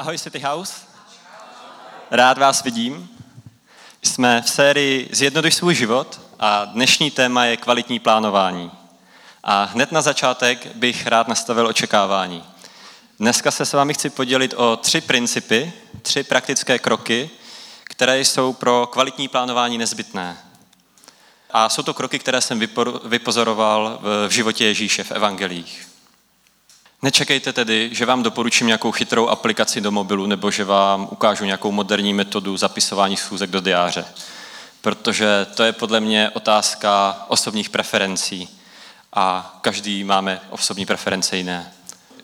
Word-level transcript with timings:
Ahoj 0.00 0.18
City 0.18 0.38
House. 0.38 0.74
Rád 2.10 2.38
vás 2.38 2.62
vidím. 2.62 3.08
Jsme 4.02 4.42
v 4.42 4.50
sérii 4.50 5.08
Zjednoduš 5.12 5.54
svůj 5.54 5.74
život 5.74 6.20
a 6.38 6.64
dnešní 6.64 7.10
téma 7.10 7.44
je 7.44 7.56
kvalitní 7.56 7.98
plánování. 7.98 8.70
A 9.44 9.64
hned 9.64 9.92
na 9.92 10.02
začátek 10.02 10.66
bych 10.74 11.06
rád 11.06 11.28
nastavil 11.28 11.66
očekávání. 11.66 12.44
Dneska 13.18 13.50
se 13.50 13.66
s 13.66 13.72
vámi 13.72 13.94
chci 13.94 14.10
podělit 14.10 14.54
o 14.56 14.76
tři 14.76 15.00
principy, 15.00 15.72
tři 16.02 16.22
praktické 16.22 16.78
kroky, 16.78 17.30
které 17.84 18.20
jsou 18.20 18.52
pro 18.52 18.86
kvalitní 18.92 19.28
plánování 19.28 19.78
nezbytné. 19.78 20.36
A 21.50 21.68
jsou 21.68 21.82
to 21.82 21.94
kroky, 21.94 22.18
které 22.18 22.40
jsem 22.40 22.60
vypozoroval 23.04 23.98
v 24.28 24.30
životě 24.30 24.64
Ježíše 24.64 25.04
v 25.04 25.12
evangelích. 25.12 25.88
Nečekejte 27.02 27.52
tedy, 27.52 27.90
že 27.92 28.06
vám 28.06 28.22
doporučím 28.22 28.66
nějakou 28.66 28.92
chytrou 28.92 29.28
aplikaci 29.28 29.80
do 29.80 29.90
mobilu 29.90 30.26
nebo 30.26 30.50
že 30.50 30.64
vám 30.64 31.08
ukážu 31.10 31.44
nějakou 31.44 31.72
moderní 31.72 32.14
metodu 32.14 32.56
zapisování 32.56 33.16
schůzek 33.16 33.50
do 33.50 33.60
diáře. 33.60 34.04
Protože 34.80 35.46
to 35.54 35.62
je 35.62 35.72
podle 35.72 36.00
mě 36.00 36.30
otázka 36.30 37.24
osobních 37.28 37.70
preferencí 37.70 38.48
a 39.12 39.58
každý 39.60 40.04
máme 40.04 40.40
osobní 40.50 40.86
preference 40.86 41.36
jiné. 41.36 41.72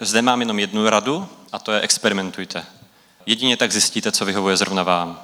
Zde 0.00 0.22
mám 0.22 0.40
jenom 0.40 0.58
jednu 0.58 0.88
radu 0.88 1.28
a 1.52 1.58
to 1.58 1.72
je 1.72 1.80
experimentujte. 1.80 2.64
Jedině 3.26 3.56
tak 3.56 3.72
zjistíte, 3.72 4.12
co 4.12 4.24
vyhovuje 4.24 4.56
zrovna 4.56 4.82
vám. 4.82 5.20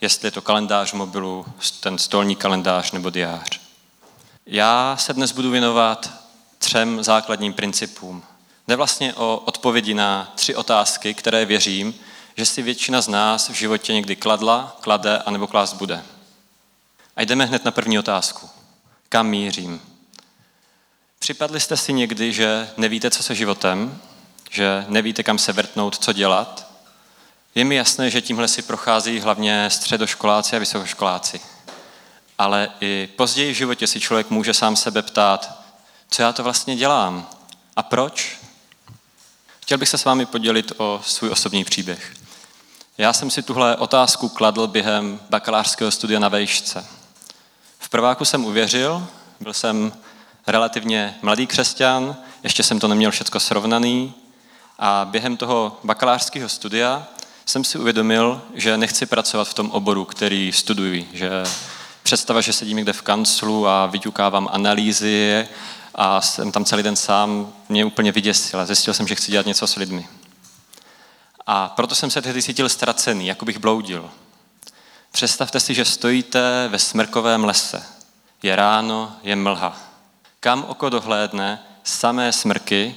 Jestli 0.00 0.26
je 0.26 0.30
to 0.30 0.42
kalendář 0.42 0.92
mobilu, 0.92 1.46
ten 1.80 1.98
stolní 1.98 2.36
kalendář 2.36 2.92
nebo 2.92 3.10
diář. 3.10 3.60
Já 4.46 4.96
se 4.96 5.12
dnes 5.12 5.32
budu 5.32 5.50
věnovat 5.50 6.10
třem 6.58 7.02
základním 7.02 7.52
principům. 7.52 8.22
Jde 8.68 8.76
vlastně 8.76 9.14
o 9.14 9.42
odpovědi 9.44 9.94
na 9.94 10.32
tři 10.34 10.54
otázky, 10.54 11.14
které 11.14 11.44
věřím, 11.44 11.94
že 12.36 12.46
si 12.46 12.62
většina 12.62 13.00
z 13.00 13.08
nás 13.08 13.48
v 13.48 13.54
životě 13.54 13.94
někdy 13.94 14.16
kladla, 14.16 14.76
klade 14.80 15.18
a 15.18 15.30
nebo 15.30 15.46
klást 15.46 15.72
bude. 15.72 16.02
A 17.16 17.22
jdeme 17.22 17.44
hned 17.44 17.64
na 17.64 17.70
první 17.70 17.98
otázku. 17.98 18.50
Kam 19.08 19.26
mířím? 19.26 19.80
Připadli 21.18 21.60
jste 21.60 21.76
si 21.76 21.92
někdy, 21.92 22.32
že 22.32 22.70
nevíte, 22.76 23.10
co 23.10 23.22
se 23.22 23.34
životem, 23.34 24.00
že 24.50 24.84
nevíte, 24.88 25.22
kam 25.22 25.38
se 25.38 25.52
vrtnout, 25.52 25.98
co 25.98 26.12
dělat? 26.12 26.72
Je 27.54 27.64
mi 27.64 27.74
jasné, 27.74 28.10
že 28.10 28.20
tímhle 28.20 28.48
si 28.48 28.62
prochází 28.62 29.20
hlavně 29.20 29.70
středoškoláci 29.70 30.56
a 30.56 30.58
vysokoškoláci. 30.58 31.40
Ale 32.38 32.70
i 32.80 33.08
později 33.16 33.52
v 33.52 33.56
životě 33.56 33.86
si 33.86 34.00
člověk 34.00 34.30
může 34.30 34.54
sám 34.54 34.76
sebe 34.76 35.02
ptát, 35.02 35.62
co 36.10 36.22
já 36.22 36.32
to 36.32 36.42
vlastně 36.42 36.76
dělám 36.76 37.28
a 37.76 37.82
proč? 37.82 38.41
Chtěl 39.72 39.78
bych 39.78 39.88
se 39.88 39.98
s 39.98 40.04
vámi 40.04 40.26
podělit 40.26 40.72
o 40.76 41.00
svůj 41.04 41.30
osobní 41.30 41.64
příběh. 41.64 42.14
Já 42.98 43.12
jsem 43.12 43.30
si 43.30 43.42
tuhle 43.42 43.76
otázku 43.76 44.28
kladl 44.28 44.66
během 44.66 45.20
bakalářského 45.30 45.90
studia 45.90 46.20
na 46.20 46.28
vejšce. 46.28 46.86
V 47.78 47.88
prváku 47.88 48.24
jsem 48.24 48.44
uvěřil, 48.44 49.06
byl 49.40 49.52
jsem 49.52 49.92
relativně 50.46 51.14
mladý 51.22 51.46
křesťan, 51.46 52.16
ještě 52.42 52.62
jsem 52.62 52.80
to 52.80 52.88
neměl 52.88 53.10
všechno 53.10 53.40
srovnaný 53.40 54.14
a 54.78 55.04
během 55.10 55.36
toho 55.36 55.80
bakalářského 55.84 56.48
studia 56.48 57.06
jsem 57.46 57.64
si 57.64 57.78
uvědomil, 57.78 58.42
že 58.54 58.76
nechci 58.76 59.06
pracovat 59.06 59.48
v 59.48 59.54
tom 59.54 59.70
oboru, 59.70 60.04
který 60.04 60.52
studuji, 60.52 61.10
že 61.12 61.30
představa, 62.02 62.40
že 62.40 62.52
sedím 62.52 62.76
někde 62.76 62.92
v 62.92 63.02
kanclu 63.02 63.68
a 63.68 63.86
vyťukávám 63.86 64.48
analýzy 64.52 65.48
a 65.94 66.20
jsem 66.20 66.52
tam 66.52 66.64
celý 66.64 66.82
den 66.82 66.96
sám, 66.96 67.52
mě 67.68 67.84
úplně 67.84 68.12
vyděsil. 68.12 68.66
Zjistil 68.66 68.94
jsem, 68.94 69.08
že 69.08 69.14
chci 69.14 69.32
dělat 69.32 69.46
něco 69.46 69.66
s 69.66 69.76
lidmi. 69.76 70.08
A 71.46 71.68
proto 71.68 71.94
jsem 71.94 72.10
se 72.10 72.22
tehdy 72.22 72.42
cítil 72.42 72.68
ztracený, 72.68 73.26
jako 73.26 73.44
bych 73.44 73.58
bloudil. 73.58 74.10
Představte 75.12 75.60
si, 75.60 75.74
že 75.74 75.84
stojíte 75.84 76.68
ve 76.68 76.78
smrkovém 76.78 77.44
lese. 77.44 77.82
Je 78.42 78.56
ráno, 78.56 79.16
je 79.22 79.36
mlha. 79.36 79.76
Kam 80.40 80.64
oko 80.68 80.88
dohlédne, 80.88 81.62
samé 81.84 82.32
smrky, 82.32 82.94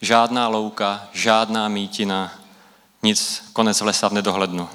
žádná 0.00 0.48
louka, 0.48 1.08
žádná 1.12 1.68
mítina, 1.68 2.32
nic, 3.02 3.44
konec 3.52 3.80
lesa 3.80 4.08
v 4.08 4.12
nedohlednu. 4.12 4.68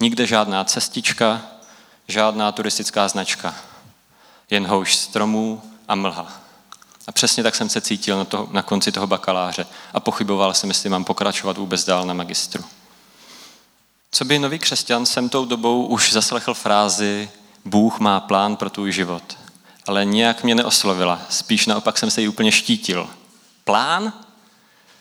Nikde 0.00 0.26
žádná 0.26 0.64
cestička, 0.64 1.42
žádná 2.10 2.52
turistická 2.52 3.08
značka. 3.08 3.54
Jen 4.50 4.66
houš 4.66 4.96
stromů 4.96 5.62
a 5.88 5.94
mlha. 5.94 6.40
A 7.06 7.12
přesně 7.12 7.42
tak 7.42 7.54
jsem 7.54 7.68
se 7.68 7.80
cítil 7.80 8.18
na, 8.18 8.24
to, 8.24 8.48
na 8.52 8.62
konci 8.62 8.92
toho 8.92 9.06
bakaláře 9.06 9.66
a 9.94 10.00
pochyboval 10.00 10.54
jsem, 10.54 10.70
jestli 10.70 10.90
mám 10.90 11.04
pokračovat 11.04 11.58
vůbec 11.58 11.84
dál 11.84 12.06
na 12.06 12.14
magistru. 12.14 12.64
Co 14.12 14.24
by 14.24 14.38
nový 14.38 14.58
křesťan 14.58 15.06
jsem 15.06 15.28
tou 15.28 15.44
dobou 15.44 15.86
už 15.86 16.12
zaslechl 16.12 16.54
frázi 16.54 17.30
Bůh 17.64 17.98
má 17.98 18.20
plán 18.20 18.56
pro 18.56 18.70
tvůj 18.70 18.92
život. 18.92 19.38
Ale 19.86 20.04
nějak 20.04 20.44
mě 20.44 20.54
neoslovila, 20.54 21.20
spíš 21.28 21.66
naopak 21.66 21.98
jsem 21.98 22.10
se 22.10 22.20
jí 22.20 22.28
úplně 22.28 22.52
štítil. 22.52 23.10
Plán? 23.64 24.12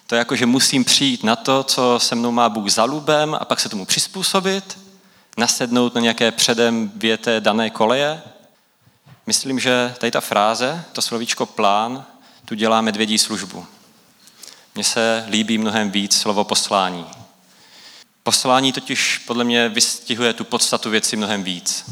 To 0.08 0.16
je 0.16 0.20
jako, 0.20 0.36
že 0.36 0.46
musím 0.46 0.86
přijít 0.86 1.24
na 1.24 1.36
to, 1.36 1.64
co 1.64 2.00
se 2.00 2.16
mnou 2.16 2.32
má 2.32 2.50
Bůh 2.50 2.70
zalubem 2.70 3.38
a 3.40 3.46
pak 3.46 3.60
se 3.60 3.70
tomu 3.70 3.86
přizpůsobit, 3.86 4.78
nasednout 5.40 5.96
na 5.96 6.02
nějaké 6.02 6.32
předem 6.32 6.92
věté 6.96 7.42
dané 7.42 7.70
koleje. 7.70 8.22
Myslím, 9.26 9.60
že 9.60 9.96
tady 9.98 10.12
ta 10.12 10.22
fráze, 10.22 10.84
to 10.94 11.02
slovíčko 11.02 11.46
plán, 11.46 12.06
tu 12.46 12.56
dělá 12.56 12.82
medvědí 12.82 13.18
službu. 13.18 13.66
Mně 14.76 14.84
se 14.84 15.26
líbí 15.30 15.58
mnohem 15.58 15.92
víc 15.92 16.18
slovo 16.18 16.44
poslání. 16.44 17.06
Poslání 18.24 18.74
totiž 18.74 19.18
podle 19.18 19.44
mě 19.44 19.70
vystihuje 19.70 20.34
tu 20.34 20.44
podstatu 20.44 20.90
věci 20.90 21.16
mnohem 21.16 21.44
víc. 21.44 21.86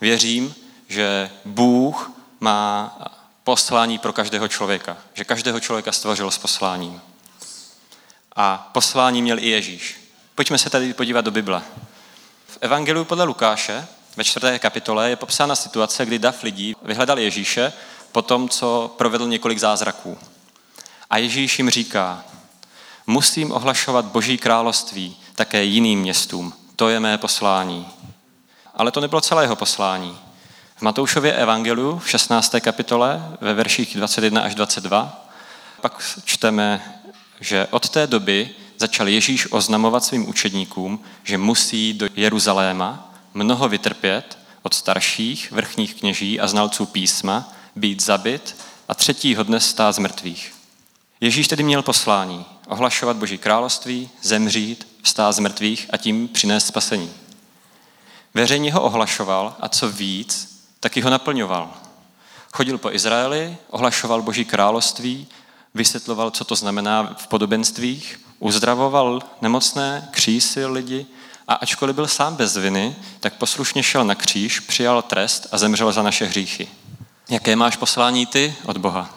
Věřím, 0.00 0.54
že 0.88 1.30
Bůh 1.44 2.10
má 2.40 2.98
poslání 3.44 3.98
pro 3.98 4.12
každého 4.12 4.48
člověka. 4.48 4.96
Že 5.14 5.24
každého 5.24 5.60
člověka 5.60 5.92
stvořil 5.92 6.30
s 6.30 6.38
posláním. 6.38 7.00
A 8.36 8.70
poslání 8.72 9.22
měl 9.22 9.38
i 9.38 9.48
Ježíš. 9.48 10.00
Pojďme 10.34 10.58
se 10.58 10.70
tady 10.70 10.94
podívat 10.94 11.24
do 11.24 11.30
Bible. 11.30 11.62
Evangeliu 12.60 13.04
podle 13.04 13.24
Lukáše 13.24 13.86
ve 14.16 14.24
čtvrté 14.24 14.58
kapitole 14.58 15.10
je 15.10 15.16
popsána 15.16 15.56
situace, 15.56 16.06
kdy 16.06 16.18
dav 16.18 16.42
lidí 16.42 16.76
vyhledal 16.82 17.18
Ježíše 17.18 17.72
po 18.12 18.22
tom, 18.22 18.48
co 18.48 18.94
provedl 18.96 19.26
několik 19.26 19.58
zázraků. 19.58 20.18
A 21.10 21.18
Ježíš 21.18 21.58
jim 21.58 21.70
říká, 21.70 22.24
musím 23.06 23.52
ohlašovat 23.52 24.04
Boží 24.04 24.38
království 24.38 25.16
také 25.34 25.64
jiným 25.64 26.00
městům. 26.00 26.52
To 26.76 26.88
je 26.88 27.00
mé 27.00 27.18
poslání. 27.18 27.88
Ale 28.74 28.90
to 28.90 29.00
nebylo 29.00 29.20
celé 29.20 29.44
jeho 29.44 29.56
poslání. 29.56 30.18
V 30.76 30.82
Matoušově 30.82 31.32
evangeliu 31.32 31.98
v 31.98 32.10
16. 32.10 32.54
kapitole 32.60 33.28
ve 33.40 33.54
verších 33.54 33.96
21 33.96 34.42
až 34.42 34.54
22 34.54 35.26
pak 35.80 36.02
čteme, 36.24 37.00
že 37.40 37.66
od 37.70 37.88
té 37.88 38.06
doby 38.06 38.50
začal 38.78 39.08
Ježíš 39.08 39.52
oznamovat 39.52 40.04
svým 40.04 40.28
učedníkům, 40.28 41.00
že 41.24 41.38
musí 41.38 41.92
do 41.92 42.08
Jeruzaléma 42.16 43.14
mnoho 43.34 43.68
vytrpět 43.68 44.38
od 44.62 44.74
starších, 44.74 45.52
vrchních 45.52 45.94
kněží 45.94 46.40
a 46.40 46.48
znalců 46.48 46.86
písma, 46.86 47.52
být 47.76 48.02
zabit 48.02 48.56
a 48.88 48.94
třetího 48.94 49.42
dne 49.42 49.60
stát 49.60 49.92
z 49.92 49.98
mrtvých. 49.98 50.54
Ježíš 51.20 51.48
tedy 51.48 51.62
měl 51.62 51.82
poslání 51.82 52.44
ohlašovat 52.68 53.16
Boží 53.16 53.38
království, 53.38 54.10
zemřít, 54.22 54.88
vstát 55.02 55.32
z 55.32 55.38
mrtvých 55.38 55.86
a 55.92 55.96
tím 55.96 56.28
přinést 56.28 56.66
spasení. 56.66 57.10
Veřejně 58.34 58.72
ho 58.72 58.82
ohlašoval 58.82 59.56
a 59.60 59.68
co 59.68 59.90
víc, 59.90 60.58
taky 60.80 61.00
ho 61.00 61.10
naplňoval. 61.10 61.70
Chodil 62.52 62.78
po 62.78 62.90
Izraeli, 62.90 63.56
ohlašoval 63.70 64.22
Boží 64.22 64.44
království, 64.44 65.26
vysvětloval, 65.74 66.30
co 66.30 66.44
to 66.44 66.54
znamená 66.54 67.14
v 67.18 67.26
podobenstvích, 67.26 68.20
uzdravoval 68.38 69.22
nemocné, 69.40 70.08
křísil 70.10 70.72
lidi, 70.72 71.06
a 71.48 71.54
ačkoliv 71.54 71.96
byl 71.96 72.06
sám 72.06 72.36
bez 72.36 72.56
viny, 72.56 72.96
tak 73.20 73.34
poslušně 73.34 73.82
šel 73.82 74.04
na 74.04 74.14
kříž, 74.14 74.60
přijal 74.60 75.02
trest 75.02 75.46
a 75.52 75.58
zemřel 75.58 75.92
za 75.92 76.02
naše 76.02 76.24
hříchy. 76.24 76.68
Jaké 77.28 77.56
máš 77.56 77.76
poslání 77.76 78.26
ty 78.26 78.54
od 78.64 78.78
Boha? 78.78 79.14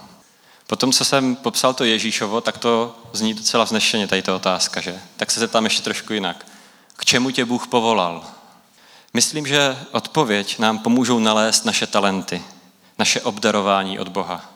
Potom, 0.67 0.91
co 0.91 1.05
jsem 1.05 1.35
popsal 1.35 1.73
to 1.73 1.83
Ježíšovo, 1.83 2.41
tak 2.41 2.57
to 2.57 2.95
zní 3.13 3.33
docela 3.33 3.63
vznešeně, 3.63 4.07
tady 4.07 4.21
ta 4.21 4.35
otázka, 4.35 4.81
že? 4.81 5.01
Tak 5.17 5.31
se 5.31 5.39
zeptám 5.39 5.63
ještě 5.63 5.81
trošku 5.83 6.13
jinak. 6.13 6.45
K 6.95 7.05
čemu 7.05 7.31
tě 7.31 7.45
Bůh 7.45 7.67
povolal? 7.67 8.23
Myslím, 9.13 9.47
že 9.47 9.77
odpověď 9.91 10.59
nám 10.59 10.79
pomůžou 10.79 11.19
nalézt 11.19 11.65
naše 11.65 11.87
talenty, 11.87 12.41
naše 12.99 13.21
obdarování 13.21 13.99
od 13.99 14.07
Boha, 14.07 14.51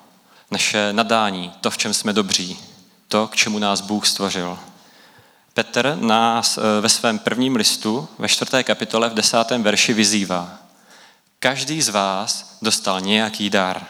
naše 0.51 0.93
nadání, 0.93 1.51
to, 1.61 1.71
v 1.71 1.77
čem 1.77 1.93
jsme 1.93 2.13
dobří, 2.13 2.59
to, 3.07 3.27
k 3.27 3.35
čemu 3.35 3.59
nás 3.59 3.81
Bůh 3.81 4.07
stvořil. 4.07 4.59
Petr 5.53 5.97
nás 6.01 6.57
eh, 6.57 6.81
ve 6.81 6.89
svém 6.89 7.19
prvním 7.19 7.55
listu 7.55 8.07
ve 8.17 8.27
čtvrté 8.27 8.63
kapitole 8.63 9.09
v 9.09 9.13
desátém 9.13 9.63
verši 9.63 9.93
vyzývá. 9.93 10.59
Každý 11.39 11.81
z 11.81 11.89
vás 11.89 12.57
dostal 12.61 13.01
nějaký 13.01 13.49
dar 13.49 13.85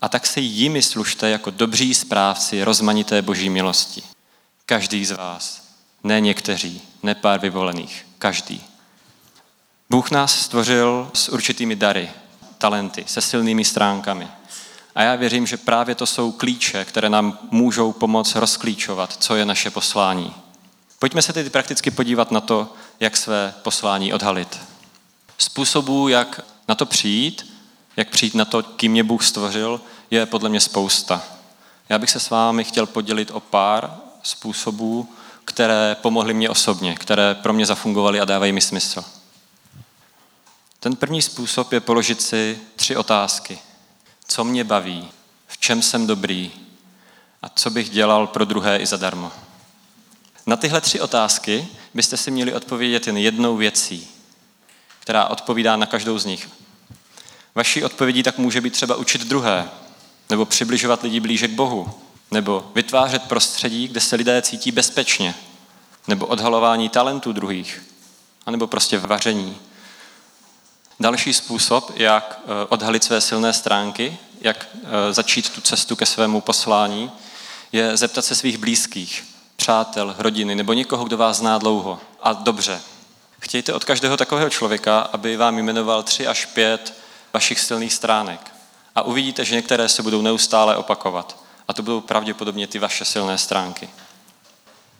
a 0.00 0.08
tak 0.08 0.26
se 0.26 0.40
jimi 0.40 0.82
služte 0.82 1.30
jako 1.30 1.50
dobří 1.50 1.94
správci 1.94 2.64
rozmanité 2.64 3.22
boží 3.22 3.50
milosti. 3.50 4.02
Každý 4.66 5.04
z 5.04 5.10
vás, 5.10 5.62
ne 6.04 6.20
někteří, 6.20 6.82
ne 7.02 7.14
pár 7.14 7.40
vyvolených. 7.40 8.06
Každý. 8.18 8.64
Bůh 9.90 10.10
nás 10.10 10.40
stvořil 10.40 11.10
s 11.14 11.28
určitými 11.28 11.76
dary, 11.76 12.10
talenty, 12.58 13.04
se 13.06 13.20
silnými 13.20 13.64
stránkami. 13.64 14.28
A 14.94 15.02
já 15.02 15.14
věřím, 15.14 15.46
že 15.46 15.56
právě 15.56 15.94
to 15.94 16.06
jsou 16.06 16.32
klíče, 16.32 16.84
které 16.84 17.08
nám 17.08 17.38
můžou 17.50 17.92
pomoct 17.92 18.34
rozklíčovat, 18.34 19.16
co 19.20 19.36
je 19.36 19.44
naše 19.44 19.70
poslání. 19.70 20.34
Pojďme 20.98 21.22
se 21.22 21.32
tedy 21.32 21.50
prakticky 21.50 21.90
podívat 21.90 22.30
na 22.30 22.40
to, 22.40 22.72
jak 23.00 23.16
své 23.16 23.54
poslání 23.62 24.12
odhalit. 24.12 24.58
Způsobů, 25.38 26.08
jak 26.08 26.40
na 26.68 26.74
to 26.74 26.86
přijít, 26.86 27.52
jak 27.96 28.08
přijít 28.08 28.34
na 28.34 28.44
to, 28.44 28.62
kým 28.62 28.92
mě 28.92 29.04
Bůh 29.04 29.24
stvořil, 29.24 29.80
je 30.10 30.26
podle 30.26 30.48
mě 30.48 30.60
spousta. 30.60 31.22
Já 31.88 31.98
bych 31.98 32.10
se 32.10 32.20
s 32.20 32.30
vámi 32.30 32.64
chtěl 32.64 32.86
podělit 32.86 33.30
o 33.30 33.40
pár 33.40 33.96
způsobů, 34.22 35.08
které 35.44 35.96
pomohly 36.02 36.34
mě 36.34 36.50
osobně, 36.50 36.94
které 36.94 37.34
pro 37.34 37.52
mě 37.52 37.66
zafungovaly 37.66 38.20
a 38.20 38.24
dávají 38.24 38.52
mi 38.52 38.60
smysl. 38.60 39.04
Ten 40.80 40.96
první 40.96 41.22
způsob 41.22 41.72
je 41.72 41.80
položit 41.80 42.22
si 42.22 42.58
tři 42.76 42.96
otázky. 42.96 43.58
Co 44.32 44.44
mě 44.44 44.64
baví? 44.64 45.08
V 45.46 45.58
čem 45.58 45.82
jsem 45.82 46.06
dobrý? 46.06 46.52
A 47.42 47.48
co 47.48 47.70
bych 47.70 47.90
dělal 47.90 48.26
pro 48.26 48.44
druhé 48.44 48.78
i 48.78 48.86
zadarmo? 48.86 49.32
Na 50.46 50.56
tyhle 50.56 50.80
tři 50.80 51.00
otázky 51.00 51.68
byste 51.94 52.16
si 52.16 52.30
měli 52.30 52.54
odpovědět 52.54 53.06
jen 53.06 53.16
jednou 53.16 53.56
věcí, 53.56 54.08
která 55.00 55.26
odpovídá 55.26 55.76
na 55.76 55.86
každou 55.86 56.18
z 56.18 56.24
nich. 56.24 56.48
Vaší 57.54 57.84
odpovědí 57.84 58.22
tak 58.22 58.38
může 58.38 58.60
být 58.60 58.72
třeba 58.72 58.96
učit 58.96 59.20
druhé, 59.20 59.70
nebo 60.30 60.44
přibližovat 60.44 61.02
lidi 61.02 61.20
blíže 61.20 61.48
k 61.48 61.54
Bohu, 61.54 61.94
nebo 62.30 62.70
vytvářet 62.74 63.22
prostředí, 63.22 63.88
kde 63.88 64.00
se 64.00 64.16
lidé 64.16 64.42
cítí 64.42 64.72
bezpečně, 64.72 65.34
nebo 66.08 66.26
odhalování 66.26 66.88
talentů 66.88 67.32
druhých, 67.32 67.82
anebo 68.46 68.66
prostě 68.66 68.98
vaření. 68.98 69.56
Další 71.00 71.34
způsob, 71.34 71.92
jak 71.96 72.40
eh, 72.44 72.66
odhalit 72.68 73.04
své 73.04 73.20
silné 73.20 73.52
stránky, 73.52 74.18
jak 74.40 74.68
eh, 74.74 75.12
začít 75.12 75.50
tu 75.50 75.60
cestu 75.60 75.96
ke 75.96 76.06
svému 76.06 76.40
poslání, 76.40 77.10
je 77.72 77.96
zeptat 77.96 78.24
se 78.24 78.34
svých 78.34 78.58
blízkých, 78.58 79.24
přátel, 79.56 80.14
rodiny 80.18 80.54
nebo 80.54 80.72
někoho, 80.72 81.04
kdo 81.04 81.16
vás 81.16 81.36
zná 81.36 81.58
dlouho 81.58 82.00
a 82.22 82.32
dobře. 82.32 82.80
Chtějte 83.40 83.72
od 83.72 83.84
každého 83.84 84.16
takového 84.16 84.50
člověka, 84.50 85.00
aby 85.00 85.36
vám 85.36 85.58
jmenoval 85.58 86.02
tři 86.02 86.26
až 86.26 86.46
pět 86.46 86.94
vašich 87.32 87.60
silných 87.60 87.92
stránek. 87.92 88.52
A 88.94 89.02
uvidíte, 89.02 89.44
že 89.44 89.54
některé 89.54 89.88
se 89.88 90.02
budou 90.02 90.22
neustále 90.22 90.76
opakovat. 90.76 91.36
A 91.68 91.72
to 91.72 91.82
budou 91.82 92.00
pravděpodobně 92.00 92.66
ty 92.66 92.78
vaše 92.78 93.04
silné 93.04 93.38
stránky. 93.38 93.90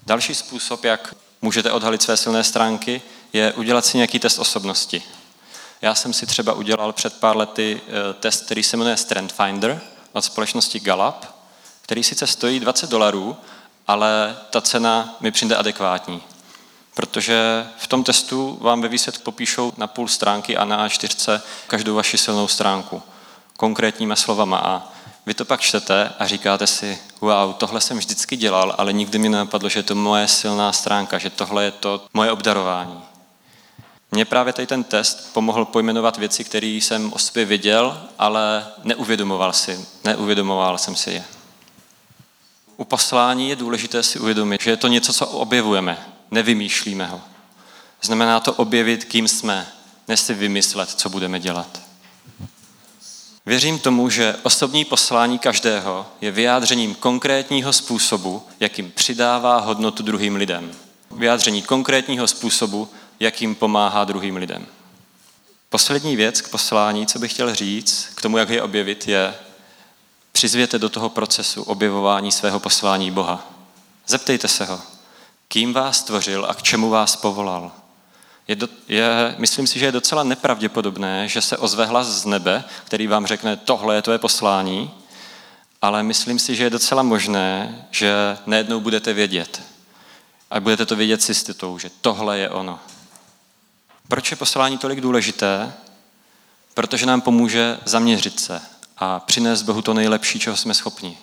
Další 0.06 0.34
způsob, 0.34 0.84
jak 0.84 1.14
můžete 1.42 1.72
odhalit 1.72 2.02
své 2.02 2.16
silné 2.16 2.44
stránky, 2.44 3.02
je 3.32 3.52
udělat 3.52 3.84
si 3.84 3.96
nějaký 3.96 4.18
test 4.18 4.38
osobnosti. 4.38 5.02
Já 5.82 5.94
jsem 5.94 6.12
si 6.12 6.26
třeba 6.26 6.52
udělal 6.52 6.92
před 6.92 7.20
pár 7.20 7.36
lety 7.36 7.80
eh, 7.86 8.14
test, 8.14 8.44
který 8.44 8.62
se 8.62 8.76
jmenuje 8.76 8.96
Strength 8.96 9.34
Finder 9.34 9.80
od 10.12 10.24
společnosti 10.24 10.80
Gallup, 10.80 11.26
který 11.82 12.04
sice 12.04 12.26
stojí 12.26 12.60
20 12.60 12.90
dolarů, 12.90 13.36
ale 13.86 14.36
ta 14.50 14.60
cena 14.60 15.16
mi 15.20 15.30
přijde 15.30 15.56
adekvátní. 15.56 16.22
Protože 16.94 17.66
v 17.78 17.86
tom 17.86 18.04
testu 18.04 18.58
vám 18.60 18.80
ve 18.82 18.88
výsledku 18.88 19.22
popíšou 19.22 19.72
na 19.76 19.86
půl 19.86 20.08
stránky 20.08 20.56
a 20.56 20.64
na 20.64 20.88
A4 20.88 21.40
každou 21.66 21.94
vaši 21.94 22.18
silnou 22.18 22.48
stránku 22.48 23.02
konkrétníma 23.56 24.16
slovama 24.16 24.58
a 24.58 24.92
vy 25.26 25.34
to 25.34 25.44
pak 25.44 25.60
čtete 25.60 26.12
a 26.18 26.26
říkáte 26.26 26.66
si, 26.66 26.98
wow, 27.20 27.54
tohle 27.54 27.80
jsem 27.80 27.98
vždycky 27.98 28.36
dělal, 28.36 28.74
ale 28.78 28.92
nikdy 28.92 29.18
mi 29.18 29.28
nenapadlo, 29.28 29.68
že 29.68 29.78
je 29.78 29.82
to 29.82 29.94
moje 29.94 30.28
silná 30.28 30.72
stránka, 30.72 31.18
že 31.18 31.30
tohle 31.30 31.64
je 31.64 31.70
to 31.70 32.06
moje 32.14 32.32
obdarování. 32.32 33.11
Mně 34.12 34.24
právě 34.24 34.52
tady 34.52 34.66
ten 34.66 34.84
test 34.84 35.32
pomohl 35.32 35.64
pojmenovat 35.64 36.16
věci, 36.16 36.44
které 36.44 36.66
jsem 36.66 37.12
o 37.12 37.18
sobě 37.18 37.44
viděl, 37.44 38.08
ale 38.18 38.66
neuvědomoval 38.84 39.52
si, 39.52 39.86
neuvědomoval 40.04 40.78
jsem 40.78 40.96
si 40.96 41.10
je. 41.10 41.24
U 42.76 42.84
poslání 42.84 43.48
je 43.48 43.56
důležité 43.56 44.02
si 44.02 44.18
uvědomit, 44.18 44.62
že 44.62 44.70
je 44.70 44.76
to 44.76 44.88
něco, 44.88 45.12
co 45.12 45.26
objevujeme, 45.26 46.06
nevymýšlíme 46.30 47.06
ho. 47.06 47.20
Znamená 48.02 48.40
to 48.40 48.52
objevit, 48.52 49.04
kým 49.04 49.28
jsme, 49.28 49.68
ne 50.08 50.16
si 50.16 50.34
vymyslet, 50.34 50.90
co 50.90 51.08
budeme 51.08 51.40
dělat. 51.40 51.80
Věřím 53.46 53.78
tomu, 53.78 54.10
že 54.10 54.36
osobní 54.42 54.84
poslání 54.84 55.38
každého 55.38 56.06
je 56.20 56.30
vyjádřením 56.30 56.94
konkrétního 56.94 57.72
způsobu, 57.72 58.42
jakým 58.60 58.90
přidává 58.90 59.58
hodnotu 59.58 60.02
druhým 60.02 60.36
lidem. 60.36 60.72
Vyjádření 61.10 61.62
konkrétního 61.62 62.28
způsobu, 62.28 62.88
jakým 63.20 63.54
pomáhá 63.54 64.04
druhým 64.04 64.36
lidem. 64.36 64.66
Poslední 65.68 66.16
věc 66.16 66.40
k 66.40 66.48
poslání, 66.48 67.06
co 67.06 67.18
bych 67.18 67.32
chtěl 67.32 67.54
říct, 67.54 68.08
k 68.14 68.22
tomu, 68.22 68.38
jak 68.38 68.48
je 68.48 68.62
objevit, 68.62 69.08
je 69.08 69.34
přizvěte 70.32 70.78
do 70.78 70.88
toho 70.88 71.08
procesu 71.08 71.62
objevování 71.62 72.32
svého 72.32 72.60
poslání 72.60 73.10
Boha. 73.10 73.46
Zeptejte 74.06 74.48
se 74.48 74.64
ho, 74.64 74.80
kým 75.48 75.72
vás 75.72 75.98
stvořil 75.98 76.46
a 76.48 76.54
k 76.54 76.62
čemu 76.62 76.90
vás 76.90 77.16
povolal. 77.16 77.72
Je, 78.48 78.56
do, 78.56 78.68
je, 78.88 79.34
myslím 79.38 79.66
si, 79.66 79.78
že 79.78 79.84
je 79.84 79.92
docela 79.92 80.22
nepravděpodobné, 80.22 81.28
že 81.28 81.40
se 81.42 81.56
ozve 81.56 81.86
hlas 81.86 82.06
z 82.06 82.24
nebe, 82.24 82.64
který 82.84 83.06
vám 83.06 83.26
řekne, 83.26 83.56
tohle 83.56 83.94
je 83.94 84.02
tvoje 84.02 84.18
poslání, 84.18 84.90
ale 85.82 86.02
myslím 86.02 86.38
si, 86.38 86.56
že 86.56 86.64
je 86.64 86.70
docela 86.70 87.02
možné, 87.02 87.84
že 87.90 88.38
nejednou 88.46 88.80
budete 88.80 89.12
vědět. 89.12 89.62
A 90.50 90.60
budete 90.60 90.86
to 90.86 90.96
vědět 90.96 91.22
s 91.22 91.28
jistotou, 91.28 91.78
že 91.78 91.90
tohle 92.00 92.38
je 92.38 92.50
ono. 92.50 92.80
Proč 94.12 94.30
je 94.30 94.36
poslání 94.36 94.78
tolik 94.78 95.00
důležité? 95.00 95.72
Protože 96.74 97.06
nám 97.06 97.20
pomůže 97.20 97.78
zaměřit 97.84 98.40
se 98.40 98.62
a 98.98 99.20
přinést 99.20 99.62
Bohu 99.62 99.82
to 99.82 99.94
nejlepší, 99.94 100.38
čeho 100.38 100.56
jsme 100.56 100.74
schopni. 100.74 101.18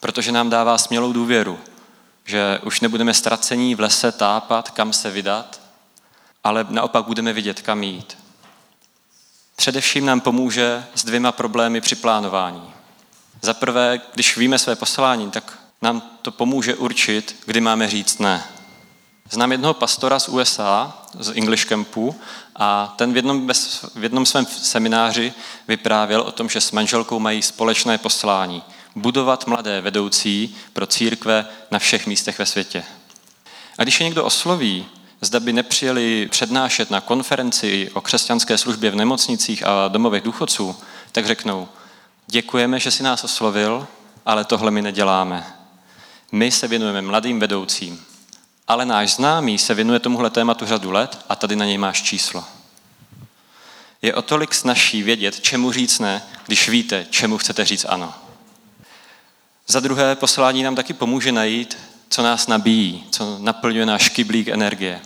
Protože 0.00 0.32
nám 0.32 0.50
dává 0.50 0.78
smělou 0.78 1.12
důvěru, 1.12 1.58
že 2.24 2.60
už 2.62 2.80
nebudeme 2.80 3.14
ztracení 3.14 3.74
v 3.74 3.80
lese 3.80 4.12
tápat, 4.12 4.70
kam 4.70 4.92
se 4.92 5.10
vydat, 5.10 5.60
ale 6.44 6.66
naopak 6.68 7.04
budeme 7.04 7.32
vidět, 7.32 7.62
kam 7.62 7.82
jít. 7.82 8.18
Především 9.56 10.06
nám 10.06 10.20
pomůže 10.20 10.84
s 10.94 11.04
dvěma 11.04 11.32
problémy 11.32 11.80
při 11.80 11.94
plánování. 11.94 12.72
Za 13.42 13.54
prvé, 13.54 14.00
když 14.14 14.36
víme 14.36 14.58
své 14.58 14.76
poslání, 14.76 15.30
tak 15.30 15.58
nám 15.82 16.02
to 16.22 16.30
pomůže 16.30 16.74
určit, 16.74 17.36
kdy 17.46 17.60
máme 17.60 17.88
říct 17.88 18.18
ne. 18.18 18.44
Znám 19.30 19.52
jednoho 19.52 19.74
pastora 19.74 20.18
z 20.18 20.28
USA, 20.28 21.02
z 21.18 21.36
English 21.36 21.64
Campu, 21.64 22.20
a 22.56 22.94
ten 22.96 23.12
v 23.12 23.16
jednom, 23.16 23.48
v 23.94 24.02
jednom 24.02 24.26
svém 24.26 24.46
semináři 24.46 25.32
vyprávěl 25.68 26.20
o 26.20 26.32
tom, 26.32 26.48
že 26.48 26.60
s 26.60 26.72
manželkou 26.72 27.18
mají 27.18 27.42
společné 27.42 27.98
poslání. 27.98 28.62
Budovat 28.96 29.46
mladé 29.46 29.80
vedoucí 29.80 30.56
pro 30.72 30.86
církve 30.86 31.46
na 31.70 31.78
všech 31.78 32.06
místech 32.06 32.38
ve 32.38 32.46
světě. 32.46 32.84
A 33.78 33.82
když 33.82 34.00
je 34.00 34.04
někdo 34.04 34.24
osloví, 34.24 34.86
zda 35.20 35.40
by 35.40 35.52
nepřijeli 35.52 36.28
přednášet 36.30 36.90
na 36.90 37.00
konferenci 37.00 37.90
o 37.94 38.00
křesťanské 38.00 38.58
službě 38.58 38.90
v 38.90 38.96
nemocnicích 38.96 39.66
a 39.66 39.88
domovech 39.88 40.22
důchodců, 40.22 40.76
tak 41.12 41.26
řeknou, 41.26 41.68
děkujeme, 42.26 42.80
že 42.80 42.90
si 42.90 43.02
nás 43.02 43.24
oslovil, 43.24 43.86
ale 44.26 44.44
tohle 44.44 44.70
my 44.70 44.82
neděláme. 44.82 45.46
My 46.32 46.50
se 46.50 46.68
věnujeme 46.68 47.02
mladým 47.02 47.40
vedoucím, 47.40 48.04
ale 48.72 48.86
náš 48.86 49.14
známý 49.14 49.58
se 49.58 49.74
věnuje 49.74 49.98
tomuhle 49.98 50.30
tématu 50.30 50.66
řadu 50.66 50.90
let 50.90 51.18
a 51.28 51.36
tady 51.36 51.56
na 51.56 51.64
něj 51.64 51.78
máš 51.78 52.02
číslo. 52.02 52.44
Je 54.02 54.14
o 54.14 54.22
tolik 54.22 54.54
snažší 54.54 55.02
vědět, 55.02 55.40
čemu 55.40 55.72
říct 55.72 55.98
ne, 55.98 56.22
když 56.46 56.68
víte, 56.68 57.06
čemu 57.10 57.38
chcete 57.38 57.64
říct 57.64 57.86
ano. 57.88 58.14
Za 59.66 59.80
druhé, 59.80 60.16
poslání 60.16 60.62
nám 60.62 60.74
taky 60.74 60.92
pomůže 60.92 61.32
najít, 61.32 61.78
co 62.08 62.22
nás 62.22 62.46
nabíjí, 62.46 63.04
co 63.10 63.38
naplňuje 63.38 63.86
náš 63.86 64.08
kyblík 64.08 64.48
energie. 64.48 65.00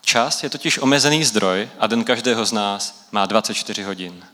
Čas 0.00 0.42
je 0.42 0.50
totiž 0.50 0.78
omezený 0.78 1.24
zdroj 1.24 1.68
a 1.78 1.86
den 1.86 2.04
každého 2.04 2.44
z 2.46 2.52
nás 2.52 3.06
má 3.12 3.26
24 3.26 3.82
hodin. 3.82 4.24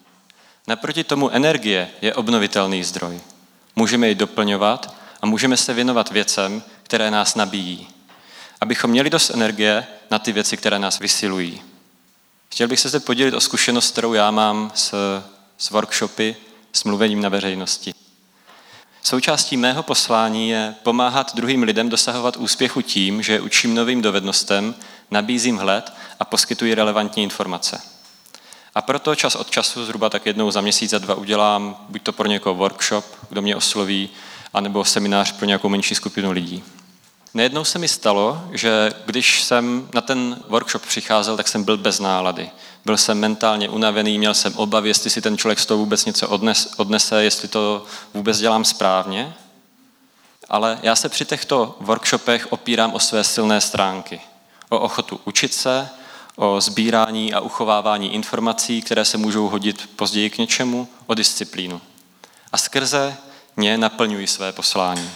Naproti 0.66 1.04
tomu 1.04 1.30
energie 1.30 1.90
je 2.02 2.14
obnovitelný 2.14 2.84
zdroj. 2.84 3.20
Můžeme 3.76 4.08
ji 4.08 4.14
doplňovat 4.14 4.94
a 5.22 5.26
můžeme 5.26 5.56
se 5.56 5.74
věnovat 5.74 6.10
věcem, 6.10 6.62
které 6.82 7.10
nás 7.10 7.34
nabíjí. 7.34 7.99
Abychom 8.60 8.90
měli 8.90 9.10
dost 9.10 9.30
energie 9.30 9.86
na 10.10 10.18
ty 10.18 10.32
věci, 10.32 10.56
které 10.56 10.78
nás 10.78 10.98
vysilují. 10.98 11.62
Chtěl 12.52 12.68
bych 12.68 12.80
se 12.80 12.88
zde 12.88 13.00
podělit 13.00 13.34
o 13.34 13.40
zkušenost, 13.40 13.92
kterou 13.92 14.14
já 14.14 14.30
mám 14.30 14.72
s, 14.74 14.94
s 15.58 15.70
workshopy, 15.70 16.36
s 16.72 16.84
mluvením 16.84 17.20
na 17.20 17.28
veřejnosti. 17.28 17.94
Součástí 19.02 19.56
mého 19.56 19.82
poslání 19.82 20.48
je 20.48 20.74
pomáhat 20.82 21.34
druhým 21.34 21.62
lidem 21.62 21.88
dosahovat 21.88 22.36
úspěchu 22.36 22.82
tím, 22.82 23.22
že 23.22 23.40
učím 23.40 23.74
novým 23.74 24.02
dovednostem, 24.02 24.74
nabízím 25.10 25.56
hled 25.56 25.92
a 26.20 26.24
poskytuji 26.24 26.74
relevantní 26.74 27.22
informace. 27.22 27.80
A 28.74 28.82
proto 28.82 29.14
čas 29.14 29.34
od 29.34 29.50
času, 29.50 29.84
zhruba 29.84 30.10
tak 30.10 30.26
jednou 30.26 30.50
za 30.50 30.60
měsíc, 30.60 30.90
za 30.90 30.98
dva 30.98 31.14
udělám 31.14 31.86
buď 31.88 32.02
to 32.02 32.12
pro 32.12 32.28
někoho 32.28 32.54
workshop, 32.54 33.04
kdo 33.28 33.42
mě 33.42 33.56
osloví, 33.56 34.10
anebo 34.54 34.84
seminář 34.84 35.32
pro 35.32 35.46
nějakou 35.46 35.68
menší 35.68 35.94
skupinu 35.94 36.32
lidí. 36.32 36.64
Nejednou 37.34 37.64
se 37.64 37.78
mi 37.78 37.88
stalo, 37.88 38.42
že 38.52 38.92
když 39.06 39.42
jsem 39.42 39.88
na 39.94 40.00
ten 40.00 40.42
workshop 40.48 40.86
přicházel, 40.86 41.36
tak 41.36 41.48
jsem 41.48 41.64
byl 41.64 41.76
bez 41.76 42.00
nálady. 42.00 42.50
Byl 42.84 42.96
jsem 42.96 43.18
mentálně 43.18 43.68
unavený, 43.68 44.18
měl 44.18 44.34
jsem 44.34 44.54
obavy, 44.56 44.88
jestli 44.88 45.10
si 45.10 45.20
ten 45.20 45.38
člověk 45.38 45.58
z 45.58 45.66
toho 45.66 45.78
vůbec 45.78 46.04
něco 46.04 46.28
odnes, 46.28 46.74
odnese, 46.76 47.24
jestli 47.24 47.48
to 47.48 47.84
vůbec 48.14 48.38
dělám 48.38 48.64
správně. 48.64 49.34
Ale 50.48 50.78
já 50.82 50.96
se 50.96 51.08
při 51.08 51.24
těchto 51.24 51.76
workshopech 51.80 52.52
opírám 52.52 52.94
o 52.94 53.00
své 53.00 53.24
silné 53.24 53.60
stránky. 53.60 54.20
O 54.68 54.78
ochotu 54.78 55.20
učit 55.24 55.54
se, 55.54 55.88
o 56.36 56.60
sbírání 56.60 57.34
a 57.34 57.40
uchovávání 57.40 58.14
informací, 58.14 58.82
které 58.82 59.04
se 59.04 59.18
můžou 59.18 59.48
hodit 59.48 59.90
později 59.96 60.30
k 60.30 60.38
něčemu, 60.38 60.88
o 61.06 61.14
disciplínu. 61.14 61.80
A 62.52 62.58
skrze 62.58 63.16
ně 63.56 63.78
naplňují 63.78 64.26
své 64.26 64.52
poslání. 64.52 65.10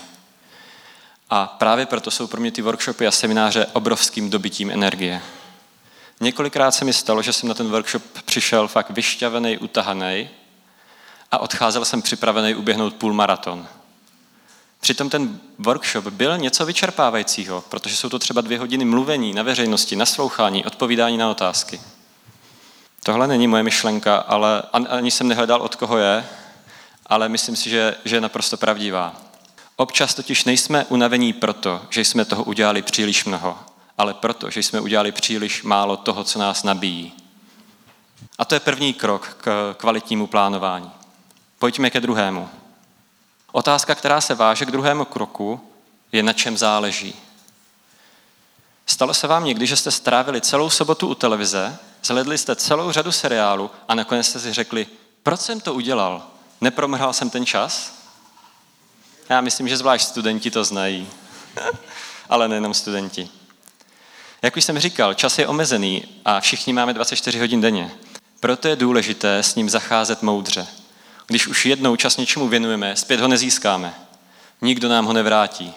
A 1.31 1.47
právě 1.47 1.87
proto 1.87 2.11
jsou 2.11 2.27
pro 2.27 2.41
mě 2.41 2.51
ty 2.51 2.63
workshopy 2.63 3.07
a 3.07 3.11
semináře 3.11 3.67
obrovským 3.73 4.31
dobytím 4.31 4.71
energie. 4.71 5.23
Několikrát 6.21 6.71
se 6.71 6.85
mi 6.85 6.93
stalo, 6.93 7.23
že 7.23 7.33
jsem 7.33 7.49
na 7.49 7.55
ten 7.55 7.71
workshop 7.71 8.03
přišel 8.25 8.69
fakt 8.69 8.91
vyšťavený, 8.91 9.59
utahaný 9.59 10.29
a 11.31 11.39
odcházel 11.39 11.85
jsem 11.85 12.03
připravený 12.03 12.55
uběhnout 12.55 12.95
půl 12.95 13.13
maraton. 13.13 13.67
Přitom 14.81 15.11
ten 15.11 15.41
workshop 15.59 16.05
byl 16.05 16.39
něco 16.39 16.67
vyčerpávajícího, 16.67 17.65
protože 17.69 17.97
jsou 17.97 18.09
to 18.09 18.19
třeba 18.19 18.41
dvě 18.41 18.59
hodiny 18.59 18.85
mluvení 18.85 19.35
na 19.35 19.43
veřejnosti, 19.43 19.97
naslouchání, 19.97 20.65
odpovídání 20.65 21.17
na 21.17 21.31
otázky. 21.31 21.81
Tohle 23.03 23.27
není 23.27 23.47
moje 23.47 23.63
myšlenka, 23.63 24.17
ale 24.17 24.63
ani 24.73 25.11
jsem 25.11 25.29
nehledal, 25.29 25.63
od 25.63 25.77
koho 25.77 25.99
je, 25.99 26.27
ale 27.07 27.29
myslím 27.29 27.57
si, 27.57 27.71
že, 27.71 27.97
že 28.05 28.17
je 28.17 28.21
naprosto 28.21 28.57
pravdivá. 28.57 29.24
Občas 29.77 30.15
totiž 30.15 30.45
nejsme 30.45 30.85
unavení 30.85 31.33
proto, 31.33 31.83
že 31.91 32.01
jsme 32.01 32.25
toho 32.25 32.45
udělali 32.45 32.83
příliš 32.83 33.25
mnoho, 33.25 33.59
ale 33.99 34.15
proto, 34.15 34.51
že 34.51 34.63
jsme 34.63 34.81
udělali 34.81 35.13
příliš 35.13 35.63
málo 35.63 35.97
toho, 35.97 36.25
co 36.25 36.39
nás 36.39 36.63
nabíjí. 36.63 37.13
A 38.39 38.45
to 38.45 38.55
je 38.55 38.61
první 38.61 38.95
krok 38.95 39.37
k 39.41 39.75
kvalitnímu 39.79 40.27
plánování. 40.27 40.91
Pojďme 41.59 41.91
ke 41.91 42.01
druhému. 42.01 42.49
Otázka, 43.53 43.95
která 43.95 44.21
se 44.21 44.35
váže 44.35 44.65
k 44.65 44.71
druhému 44.71 45.05
kroku, 45.05 45.61
je 46.13 46.23
na 46.23 46.33
čem 46.33 46.57
záleží. 46.57 47.15
Stalo 48.87 49.15
se 49.15 49.27
vám 49.27 49.45
někdy, 49.45 49.67
že 49.67 49.77
jste 49.77 49.91
strávili 49.91 50.41
celou 50.41 50.71
sobotu 50.71 51.09
u 51.09 51.15
televize, 51.15 51.79
zhledli 52.05 52.39
jste 52.39 52.57
celou 52.57 52.93
řadu 52.93 53.13
seriálu 53.13 53.71
a 53.89 53.95
nakonec 53.95 54.27
jste 54.27 54.41
si 54.41 54.53
řekli, 54.53 54.87
proč 55.23 55.41
jsem 55.41 55.61
to 55.61 55.75
udělal? 55.75 56.27
Nepromrhal 56.61 57.13
jsem 57.13 57.31
ten 57.31 57.47
čas? 57.47 58.04
Já 59.29 59.41
myslím, 59.41 59.69
že 59.69 59.77
zvlášť 59.77 60.07
studenti 60.07 60.51
to 60.51 60.65
znají. 60.65 61.09
Ale 62.29 62.49
nejenom 62.49 62.75
studenti. 62.75 63.29
Jak 64.43 64.57
už 64.57 64.65
jsem 64.65 64.79
říkal, 64.79 65.15
čas 65.15 65.39
je 65.39 65.47
omezený 65.47 66.05
a 66.25 66.41
všichni 66.41 66.73
máme 66.73 66.95
24 66.95 67.39
hodin 67.39 67.61
denně. 67.61 67.91
Proto 68.41 68.69
je 68.69 68.77
důležité 68.77 69.39
s 69.39 69.55
ním 69.55 69.71
zacházet 69.71 70.23
moudře. 70.23 70.67
Když 71.27 71.47
už 71.47 71.67
jednou 71.67 71.97
čas 71.97 72.17
něčemu 72.17 72.49
věnujeme, 72.49 72.97
zpět 72.97 73.21
ho 73.21 73.29
nezískáme. 73.29 73.95
Nikdo 74.63 74.89
nám 74.89 75.07
ho 75.07 75.13
nevrátí. 75.13 75.75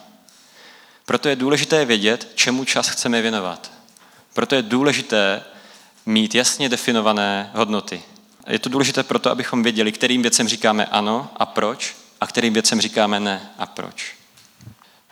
Proto 1.06 1.30
je 1.30 1.36
důležité 1.36 1.86
vědět, 1.86 2.32
čemu 2.36 2.66
čas 2.66 2.89
chceme 2.89 3.22
věnovat. 3.22 3.72
Proto 4.34 4.56
je 4.56 4.62
důležité 4.62 5.44
mít 6.06 6.36
jasně 6.36 6.70
definované 6.70 7.51
hodnoty. 7.54 8.01
Je 8.48 8.60
to 8.60 8.70
důležité 8.70 9.04
proto, 9.04 9.32
abychom 9.32 9.63
věděli, 9.63 9.92
kterým 9.92 10.22
věcem 10.22 10.48
říkáme 10.48 10.86
ano 10.86 11.30
a 11.38 11.46
proč 11.46 11.96
a 12.22 12.28
kterým 12.28 12.54
věcem 12.54 12.82
říkáme 12.82 13.20
ne 13.20 13.50
a 13.58 13.66
proč. 13.66 14.16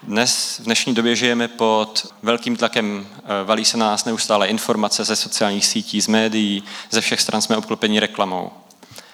Dnes, 0.04 0.60
v 0.60 0.64
dnešní 0.64 0.96
době 0.96 1.16
žijeme 1.16 1.48
pod 1.48 2.14
velkým 2.22 2.56
tlakem, 2.58 3.08
eh, 3.18 3.22
valí 3.44 3.66
se 3.66 3.78
nás 3.78 4.06
neustále 4.06 4.48
informace 4.48 5.04
ze 5.04 5.16
sociálních 5.16 5.66
sítí, 5.66 6.02
z 6.02 6.08
médií, 6.08 6.64
ze 6.90 7.02
všech 7.02 7.22
stran 7.22 7.42
jsme 7.42 7.58
obklopeni 7.58 8.00
reklamou. 8.00 8.52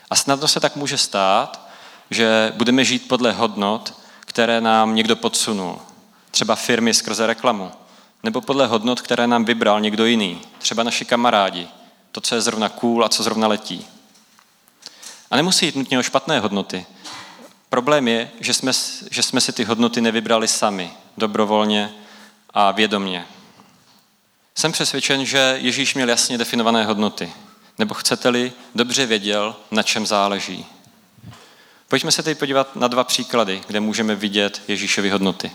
A 0.10 0.16
snadno 0.16 0.48
se 0.48 0.60
tak 0.60 0.76
může 0.76 0.98
stát, 0.98 1.70
že 2.10 2.54
budeme 2.56 2.86
žít 2.86 3.08
podle 3.08 3.32
hodnot, 3.32 3.94
které 4.20 4.62
nám 4.62 4.96
někdo 4.96 5.16
podsunul. 5.16 5.80
Třeba 6.32 6.56
firmy 6.56 6.94
skrze 6.94 7.28
reklamu. 7.28 7.72
Nebo 8.24 8.42
podle 8.42 8.68
hodnot, 8.68 9.02
které 9.02 9.28
nám 9.28 9.46
vybral 9.46 9.82
někdo 9.82 10.06
jiný. 10.06 10.42
Třeba 10.58 10.84
naši 10.84 11.06
kamarádi. 11.06 11.68
To, 12.12 12.22
co 12.22 12.36
je 12.36 12.42
zrovna 12.42 12.70
cool 12.70 13.06
a 13.06 13.10
co 13.10 13.24
zrovna 13.24 13.48
letí. 13.48 13.86
A 15.32 15.36
nemusí 15.36 15.66
jít 15.66 15.76
nutně 15.76 16.00
o 16.00 16.04
špatné 16.04 16.40
hodnoty. 16.40 16.86
Problém 17.82 18.08
je, 18.08 18.32
že 18.40 18.54
jsme, 18.54 18.72
že 19.12 19.24
jsme 19.24 19.42
si 19.42 19.54
ty 19.54 19.64
hodnoty 19.64 20.02
nevybrali 20.02 20.48
sami, 20.48 20.92
dobrovolně 21.18 21.94
a 22.54 22.72
vědomně. 22.72 23.26
Jsem 24.56 24.72
přesvědčen, 24.72 25.26
že 25.26 25.58
Ježíš 25.62 25.96
měl 25.96 26.10
jasně 26.10 26.38
definované 26.38 26.86
hodnoty. 26.86 27.34
Nebo 27.78 27.94
chcete-li, 27.94 28.54
dobře 28.76 29.06
věděl, 29.06 29.56
na 29.72 29.84
čem 29.84 30.06
záleží. 30.06 30.66
Pojďme 31.88 32.12
se 32.12 32.24
teď 32.24 32.38
podívat 32.38 32.76
na 32.76 32.88
dva 32.88 33.04
příklady, 33.04 33.62
kde 33.68 33.80
můžeme 33.80 34.16
vidět 34.16 34.62
Ježíšovy 34.68 35.10
hodnoty. 35.10 35.52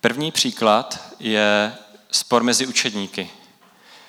První 0.00 0.32
příklad 0.32 1.14
je 1.20 1.74
spor 2.10 2.42
mezi 2.42 2.66
učedníky. 2.66 3.30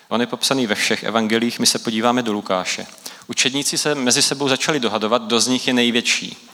On 0.07 0.21
je 0.21 0.27
popsaný 0.27 0.67
ve 0.67 0.75
všech 0.75 1.03
evangelích, 1.03 1.59
my 1.59 1.65
se 1.65 1.79
podíváme 1.79 2.23
do 2.23 2.33
Lukáše. 2.33 2.87
Učedníci 3.27 3.77
se 3.77 3.95
mezi 3.95 4.21
sebou 4.21 4.49
začali 4.49 4.79
dohadovat, 4.79 5.23
kdo 5.25 5.39
z 5.39 5.47
nich 5.47 5.67
je 5.67 5.73
největší. 5.73 6.48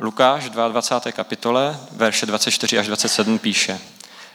Lukáš 0.00 0.50
22. 0.50 1.12
kapitole, 1.12 1.80
verše 1.92 2.26
24 2.26 2.78
až 2.78 2.86
27 2.86 3.38
píše. 3.38 3.80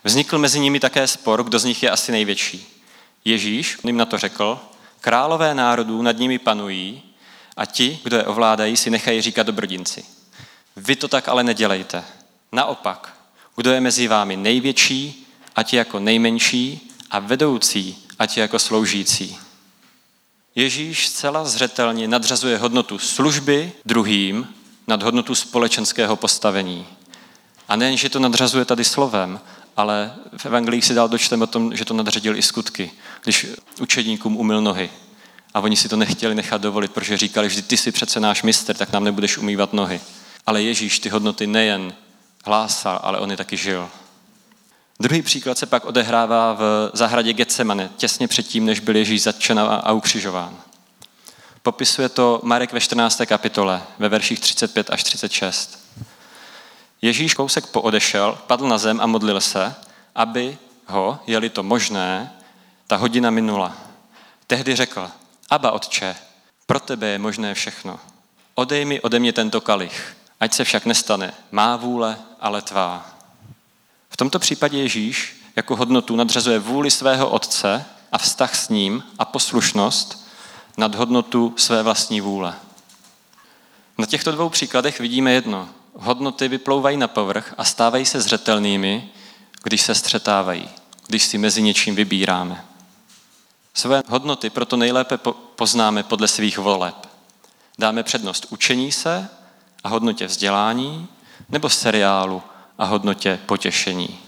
Vznikl 0.03 0.37
mezi 0.37 0.59
nimi 0.59 0.79
také 0.79 1.07
spor, 1.07 1.43
kdo 1.43 1.59
z 1.59 1.63
nich 1.63 1.83
je 1.83 1.89
asi 1.89 2.11
největší. 2.11 2.83
Ježíš 3.25 3.77
jim 3.83 3.97
na 3.97 4.05
to 4.05 4.17
řekl, 4.17 4.59
králové 5.01 5.55
národů 5.55 6.01
nad 6.01 6.17
nimi 6.17 6.39
panují 6.39 7.03
a 7.57 7.65
ti, 7.65 7.99
kdo 8.03 8.17
je 8.17 8.23
ovládají, 8.23 8.77
si 8.77 8.89
nechají 8.89 9.21
říkat 9.21 9.47
dobrodinci. 9.47 10.05
Vy 10.75 10.95
to 10.95 11.07
tak 11.07 11.27
ale 11.27 11.43
nedělejte. 11.43 12.03
Naopak, 12.51 13.13
kdo 13.55 13.71
je 13.71 13.81
mezi 13.81 14.07
vámi 14.07 14.37
největší, 14.37 15.27
ať 15.55 15.73
je 15.73 15.77
jako 15.77 15.99
nejmenší 15.99 16.91
a 17.11 17.19
vedoucí, 17.19 18.07
ať 18.19 18.37
je 18.37 18.41
jako 18.41 18.59
sloužící. 18.59 19.37
Ježíš 20.55 21.07
zcela 21.07 21.45
zřetelně 21.45 22.07
nadřazuje 22.07 22.57
hodnotu 22.57 22.99
služby 22.99 23.71
druhým 23.85 24.47
nad 24.87 25.03
hodnotu 25.03 25.35
společenského 25.35 26.15
postavení. 26.15 26.87
A 27.69 27.75
nejen, 27.75 27.97
že 27.97 28.09
to 28.09 28.19
nadřazuje 28.19 28.65
tady 28.65 28.83
slovem, 28.83 29.39
ale 29.77 30.13
v 30.37 30.45
evangelích 30.45 30.85
si 30.85 30.93
dál 30.93 31.09
dočteme 31.09 31.43
o 31.43 31.47
tom, 31.47 31.75
že 31.75 31.85
to 31.85 31.93
nadřadil 31.93 32.37
i 32.37 32.41
skutky, 32.41 32.91
když 33.23 33.47
učedníkům 33.81 34.37
umyl 34.37 34.61
nohy. 34.61 34.89
A 35.53 35.59
oni 35.59 35.75
si 35.75 35.89
to 35.89 35.95
nechtěli 35.95 36.35
nechat 36.35 36.61
dovolit, 36.61 36.91
protože 36.91 37.17
říkali, 37.17 37.49
že 37.49 37.61
ty 37.61 37.77
jsi 37.77 37.91
přece 37.91 38.19
náš 38.19 38.43
mistr, 38.43 38.73
tak 38.75 38.91
nám 38.91 39.03
nebudeš 39.03 39.37
umývat 39.37 39.73
nohy. 39.73 40.01
Ale 40.45 40.61
Ježíš 40.61 40.99
ty 40.99 41.09
hodnoty 41.09 41.47
nejen 41.47 41.93
hlásal, 42.45 42.99
ale 43.03 43.19
on 43.19 43.31
je 43.31 43.37
taky 43.37 43.57
žil. 43.57 43.89
Druhý 44.99 45.21
příklad 45.21 45.57
se 45.57 45.65
pak 45.65 45.85
odehrává 45.85 46.53
v 46.53 46.91
zahradě 46.93 47.33
Getsemane, 47.33 47.89
těsně 47.97 48.27
předtím, 48.27 48.65
než 48.65 48.79
byl 48.79 48.95
Ježíš 48.95 49.21
zatčen 49.21 49.59
a 49.59 49.91
ukřižován. 49.91 50.57
Popisuje 51.63 52.09
to 52.09 52.39
Marek 52.43 52.73
ve 52.73 52.79
14. 52.79 53.21
kapitole, 53.25 53.81
ve 53.99 54.09
verších 54.09 54.39
35 54.39 54.89
až 54.89 55.03
36. 55.03 55.79
Ježíš 57.01 57.33
kousek 57.33 57.67
poodešel, 57.67 58.37
padl 58.47 58.67
na 58.67 58.77
zem 58.77 59.01
a 59.01 59.05
modlil 59.05 59.41
se, 59.41 59.75
aby 60.15 60.57
ho, 60.87 61.19
je-li 61.27 61.49
to 61.49 61.63
možné, 61.63 62.33
ta 62.87 62.95
hodina 62.95 63.29
minula. 63.29 63.77
Tehdy 64.47 64.75
řekl, 64.75 65.11
Aba, 65.49 65.71
otče, 65.71 66.15
pro 66.65 66.79
tebe 66.79 67.07
je 67.07 67.19
možné 67.19 67.53
všechno. 67.53 67.99
Odej 68.55 68.85
mi 68.85 69.01
ode 69.01 69.19
mě 69.19 69.33
tento 69.33 69.61
kalich, 69.61 70.15
ať 70.39 70.53
se 70.53 70.63
však 70.63 70.85
nestane 70.85 71.33
má 71.51 71.75
vůle, 71.75 72.17
ale 72.39 72.61
tvá. 72.61 73.17
V 74.09 74.17
tomto 74.17 74.39
případě 74.39 74.77
Ježíš 74.77 75.43
jako 75.55 75.75
hodnotu 75.75 76.15
nadřazuje 76.15 76.59
vůli 76.59 76.91
svého 76.91 77.29
otce 77.29 77.85
a 78.11 78.17
vztah 78.17 78.55
s 78.55 78.69
ním 78.69 79.03
a 79.19 79.25
poslušnost 79.25 80.22
nad 80.77 80.95
hodnotu 80.95 81.53
své 81.57 81.83
vlastní 81.83 82.21
vůle. 82.21 82.55
Na 83.97 84.05
těchto 84.05 84.31
dvou 84.31 84.49
příkladech 84.49 84.99
vidíme 84.99 85.31
jedno. 85.31 85.69
Hodnoty 85.93 86.47
vyplouvají 86.47 86.97
na 86.97 87.07
povrch 87.07 87.53
a 87.57 87.63
stávají 87.63 88.05
se 88.05 88.21
zřetelnými, 88.21 89.09
když 89.63 89.81
se 89.81 89.95
střetávají, 89.95 90.69
když 91.07 91.23
si 91.23 91.37
mezi 91.37 91.61
něčím 91.61 91.95
vybíráme. 91.95 92.65
Své 93.73 94.03
hodnoty 94.07 94.49
proto 94.49 94.77
nejlépe 94.77 95.17
poznáme 95.55 96.03
podle 96.03 96.27
svých 96.27 96.57
voleb. 96.57 96.95
Dáme 97.79 98.03
přednost 98.03 98.45
učení 98.49 98.91
se 98.91 99.29
a 99.83 99.89
hodnotě 99.89 100.27
vzdělání 100.27 101.07
nebo 101.49 101.69
seriálu 101.69 102.43
a 102.77 102.85
hodnotě 102.85 103.39
potěšení. 103.45 104.19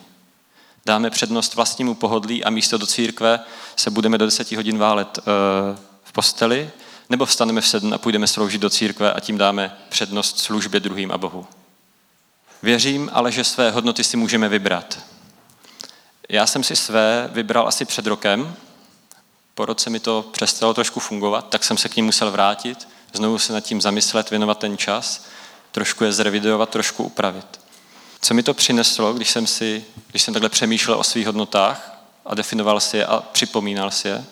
Dáme 0.85 1.09
přednost 1.09 1.55
vlastnímu 1.55 1.95
pohodlí 1.95 2.43
a 2.43 2.49
místo 2.49 2.77
do 2.77 2.87
církve 2.87 3.39
se 3.75 3.91
budeme 3.91 4.17
do 4.17 4.25
deseti 4.25 4.55
hodin 4.55 4.77
válet 4.77 5.19
eh, 5.19 5.77
posteli, 6.15 6.71
nebo 7.09 7.25
vstaneme 7.25 7.61
v 7.61 7.67
sedm 7.67 7.93
a 7.93 7.97
půjdeme 7.97 8.27
sloužit 8.27 8.61
do 8.61 8.69
církve 8.69 9.13
a 9.13 9.19
tím 9.19 9.37
dáme 9.37 9.77
přednost 9.89 10.39
službě 10.39 10.79
druhým 10.79 11.11
a 11.11 11.17
Bohu. 11.17 11.47
Věřím 12.63 13.09
ale, 13.13 13.31
že 13.31 13.43
své 13.43 13.71
hodnoty 13.71 14.03
si 14.03 14.17
můžeme 14.17 14.49
vybrat. 14.49 14.99
Já 16.29 16.47
jsem 16.47 16.63
si 16.63 16.75
své 16.75 17.29
vybral 17.31 17.67
asi 17.67 17.85
před 17.85 18.07
rokem. 18.07 18.55
Po 19.55 19.65
roce 19.65 19.89
mi 19.89 19.99
to 19.99 20.29
přestalo 20.31 20.73
trošku 20.73 20.99
fungovat, 20.99 21.49
tak 21.49 21.63
jsem 21.63 21.77
se 21.77 21.89
k 21.89 21.95
ním 21.95 22.05
musel 22.05 22.31
vrátit, 22.31 22.87
znovu 23.13 23.39
se 23.39 23.53
nad 23.53 23.61
tím 23.61 23.81
zamyslet, 23.81 24.29
věnovat 24.29 24.59
ten 24.59 24.77
čas, 24.77 25.25
trošku 25.71 26.03
je 26.03 26.11
zrevidovat, 26.11 26.69
trošku 26.69 27.03
upravit. 27.03 27.59
Co 28.21 28.33
mi 28.33 28.43
to 28.43 28.53
přineslo, 28.53 29.13
když 29.13 29.29
jsem, 29.29 29.47
si, 29.47 29.85
když 30.07 30.23
jsem 30.23 30.33
takhle 30.33 30.49
přemýšlel 30.49 30.99
o 30.99 31.03
svých 31.03 31.25
hodnotách 31.25 31.99
a 32.25 32.35
definoval 32.35 32.79
si 32.79 32.97
je 32.97 33.05
a 33.05 33.19
připomínal 33.19 33.91
si 33.91 34.07
je? 34.07 34.25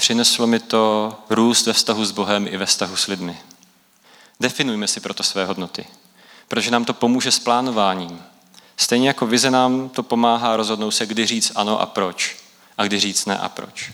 Přineslo 0.00 0.46
mi 0.46 0.58
to 0.58 1.14
růst 1.30 1.66
ve 1.66 1.72
vztahu 1.72 2.04
s 2.04 2.10
Bohem 2.10 2.46
i 2.46 2.56
ve 2.56 2.66
vztahu 2.66 2.96
s 2.96 3.06
lidmi. 3.06 3.40
Definujme 4.40 4.88
si 4.88 5.00
proto 5.00 5.22
své 5.22 5.44
hodnoty, 5.44 5.86
protože 6.48 6.70
nám 6.70 6.84
to 6.84 6.94
pomůže 6.94 7.32
s 7.32 7.38
plánováním. 7.38 8.22
Stejně 8.76 9.08
jako 9.08 9.26
vize 9.26 9.50
nám 9.50 9.88
to 9.88 10.02
pomáhá 10.02 10.56
rozhodnout 10.56 10.90
se, 10.90 11.06
kdy 11.06 11.26
říct 11.26 11.52
ano 11.54 11.80
a 11.80 11.86
proč, 11.86 12.36
a 12.78 12.84
kdy 12.84 13.00
říct 13.00 13.26
ne 13.26 13.38
a 13.38 13.48
proč. 13.48 13.92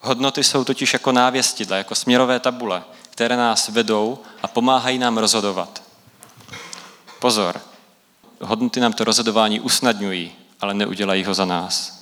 Hodnoty 0.00 0.44
jsou 0.44 0.64
totiž 0.64 0.92
jako 0.92 1.12
návěstidla, 1.12 1.76
jako 1.76 1.94
směrové 1.94 2.40
tabule, 2.40 2.84
které 3.10 3.36
nás 3.36 3.68
vedou 3.68 4.18
a 4.42 4.48
pomáhají 4.48 4.98
nám 4.98 5.18
rozhodovat. 5.18 5.82
Pozor, 7.18 7.60
hodnoty 8.40 8.80
nám 8.80 8.92
to 8.92 9.04
rozhodování 9.04 9.60
usnadňují, 9.60 10.32
ale 10.60 10.74
neudělají 10.74 11.24
ho 11.24 11.34
za 11.34 11.44
nás. 11.44 11.97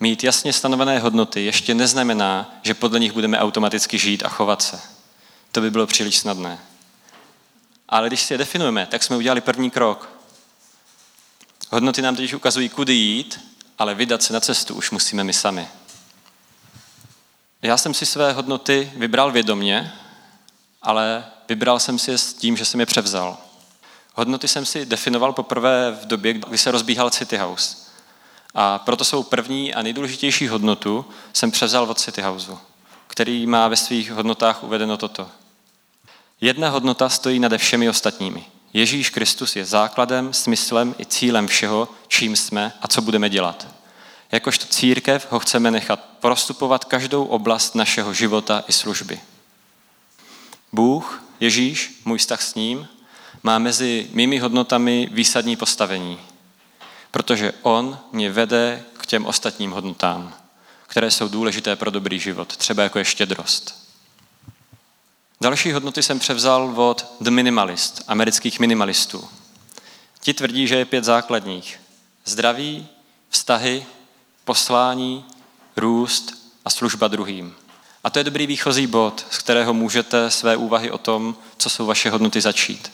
Mít 0.00 0.24
jasně 0.24 0.52
stanovené 0.52 0.98
hodnoty 0.98 1.44
ještě 1.44 1.74
neznamená, 1.74 2.58
že 2.62 2.74
podle 2.74 3.00
nich 3.00 3.12
budeme 3.12 3.38
automaticky 3.38 3.98
žít 3.98 4.24
a 4.24 4.28
chovat 4.28 4.62
se. 4.62 4.80
To 5.52 5.60
by 5.60 5.70
bylo 5.70 5.86
příliš 5.86 6.18
snadné. 6.18 6.58
Ale 7.88 8.08
když 8.08 8.22
si 8.22 8.34
je 8.34 8.38
definujeme, 8.38 8.86
tak 8.86 9.02
jsme 9.02 9.16
udělali 9.16 9.40
první 9.40 9.70
krok. 9.70 10.10
Hodnoty 11.70 12.02
nám 12.02 12.16
totiž 12.16 12.34
ukazují, 12.34 12.68
kudy 12.68 12.92
jít, 12.92 13.40
ale 13.78 13.94
vydat 13.94 14.22
se 14.22 14.32
na 14.32 14.40
cestu 14.40 14.74
už 14.74 14.90
musíme 14.90 15.24
my 15.24 15.32
sami. 15.32 15.68
Já 17.62 17.76
jsem 17.76 17.94
si 17.94 18.06
své 18.06 18.32
hodnoty 18.32 18.92
vybral 18.96 19.32
vědomně, 19.32 19.92
ale 20.82 21.24
vybral 21.48 21.78
jsem 21.80 21.98
si 21.98 22.10
je 22.10 22.18
s 22.18 22.34
tím, 22.34 22.56
že 22.56 22.64
jsem 22.64 22.80
je 22.80 22.86
převzal. 22.86 23.38
Hodnoty 24.14 24.48
jsem 24.48 24.66
si 24.66 24.86
definoval 24.86 25.32
poprvé 25.32 25.98
v 26.02 26.06
době, 26.06 26.32
kdy 26.32 26.58
se 26.58 26.70
rozbíhal 26.70 27.10
City 27.10 27.36
House. 27.36 27.85
A 28.54 28.78
proto 28.78 29.04
svou 29.04 29.22
první 29.22 29.74
a 29.74 29.82
nejdůležitější 29.82 30.48
hodnotu 30.48 31.04
jsem 31.32 31.50
převzal 31.50 31.84
od 31.84 32.00
City 32.00 32.22
Houseu, 32.22 32.58
který 33.06 33.46
má 33.46 33.68
ve 33.68 33.76
svých 33.76 34.10
hodnotách 34.10 34.64
uvedeno 34.64 34.96
toto. 34.96 35.28
Jedna 36.40 36.68
hodnota 36.68 37.08
stojí 37.08 37.38
nade 37.38 37.58
všemi 37.58 37.88
ostatními. 37.88 38.44
Ježíš 38.72 39.10
Kristus 39.10 39.56
je 39.56 39.64
základem, 39.64 40.32
smyslem 40.32 40.94
i 40.98 41.06
cílem 41.06 41.46
všeho, 41.46 41.88
čím 42.08 42.36
jsme 42.36 42.72
a 42.82 42.88
co 42.88 43.02
budeme 43.02 43.28
dělat. 43.28 43.66
Jakožto 44.32 44.66
církev 44.66 45.26
ho 45.30 45.38
chceme 45.38 45.70
nechat 45.70 46.00
prostupovat 46.20 46.84
každou 46.84 47.24
oblast 47.24 47.74
našeho 47.74 48.14
života 48.14 48.64
i 48.68 48.72
služby. 48.72 49.20
Bůh, 50.72 51.22
Ježíš, 51.40 52.00
můj 52.04 52.18
vztah 52.18 52.42
s 52.42 52.54
ním, 52.54 52.88
má 53.42 53.58
mezi 53.58 54.10
mými 54.12 54.38
hodnotami 54.38 55.08
výsadní 55.12 55.56
postavení, 55.56 56.18
protože 57.16 57.52
on 57.62 57.98
mě 58.12 58.30
vede 58.30 58.84
k 58.98 59.06
těm 59.06 59.26
ostatním 59.26 59.70
hodnotám, 59.70 60.34
které 60.86 61.10
jsou 61.10 61.28
důležité 61.28 61.76
pro 61.76 61.90
dobrý 61.90 62.18
život, 62.18 62.56
třeba 62.56 62.82
jako 62.82 62.98
je 62.98 63.04
štědrost. 63.04 63.90
Další 65.40 65.72
hodnoty 65.72 66.02
jsem 66.02 66.18
převzal 66.18 66.80
od 66.80 67.06
The 67.20 67.30
Minimalist, 67.30 68.04
amerických 68.08 68.60
minimalistů. 68.60 69.28
Ti 70.20 70.34
tvrdí, 70.34 70.66
že 70.66 70.76
je 70.76 70.84
pět 70.84 71.04
základních. 71.04 71.80
Zdraví, 72.24 72.88
vztahy, 73.28 73.86
poslání, 74.44 75.24
růst 75.76 76.52
a 76.64 76.70
služba 76.70 77.08
druhým. 77.08 77.54
A 78.04 78.10
to 78.10 78.18
je 78.18 78.24
dobrý 78.24 78.46
výchozí 78.46 78.86
bod, 78.86 79.26
z 79.30 79.38
kterého 79.38 79.74
můžete 79.74 80.30
své 80.30 80.56
úvahy 80.56 80.90
o 80.90 80.98
tom, 80.98 81.36
co 81.56 81.70
jsou 81.70 81.86
vaše 81.86 82.10
hodnoty, 82.10 82.40
začít. 82.40 82.92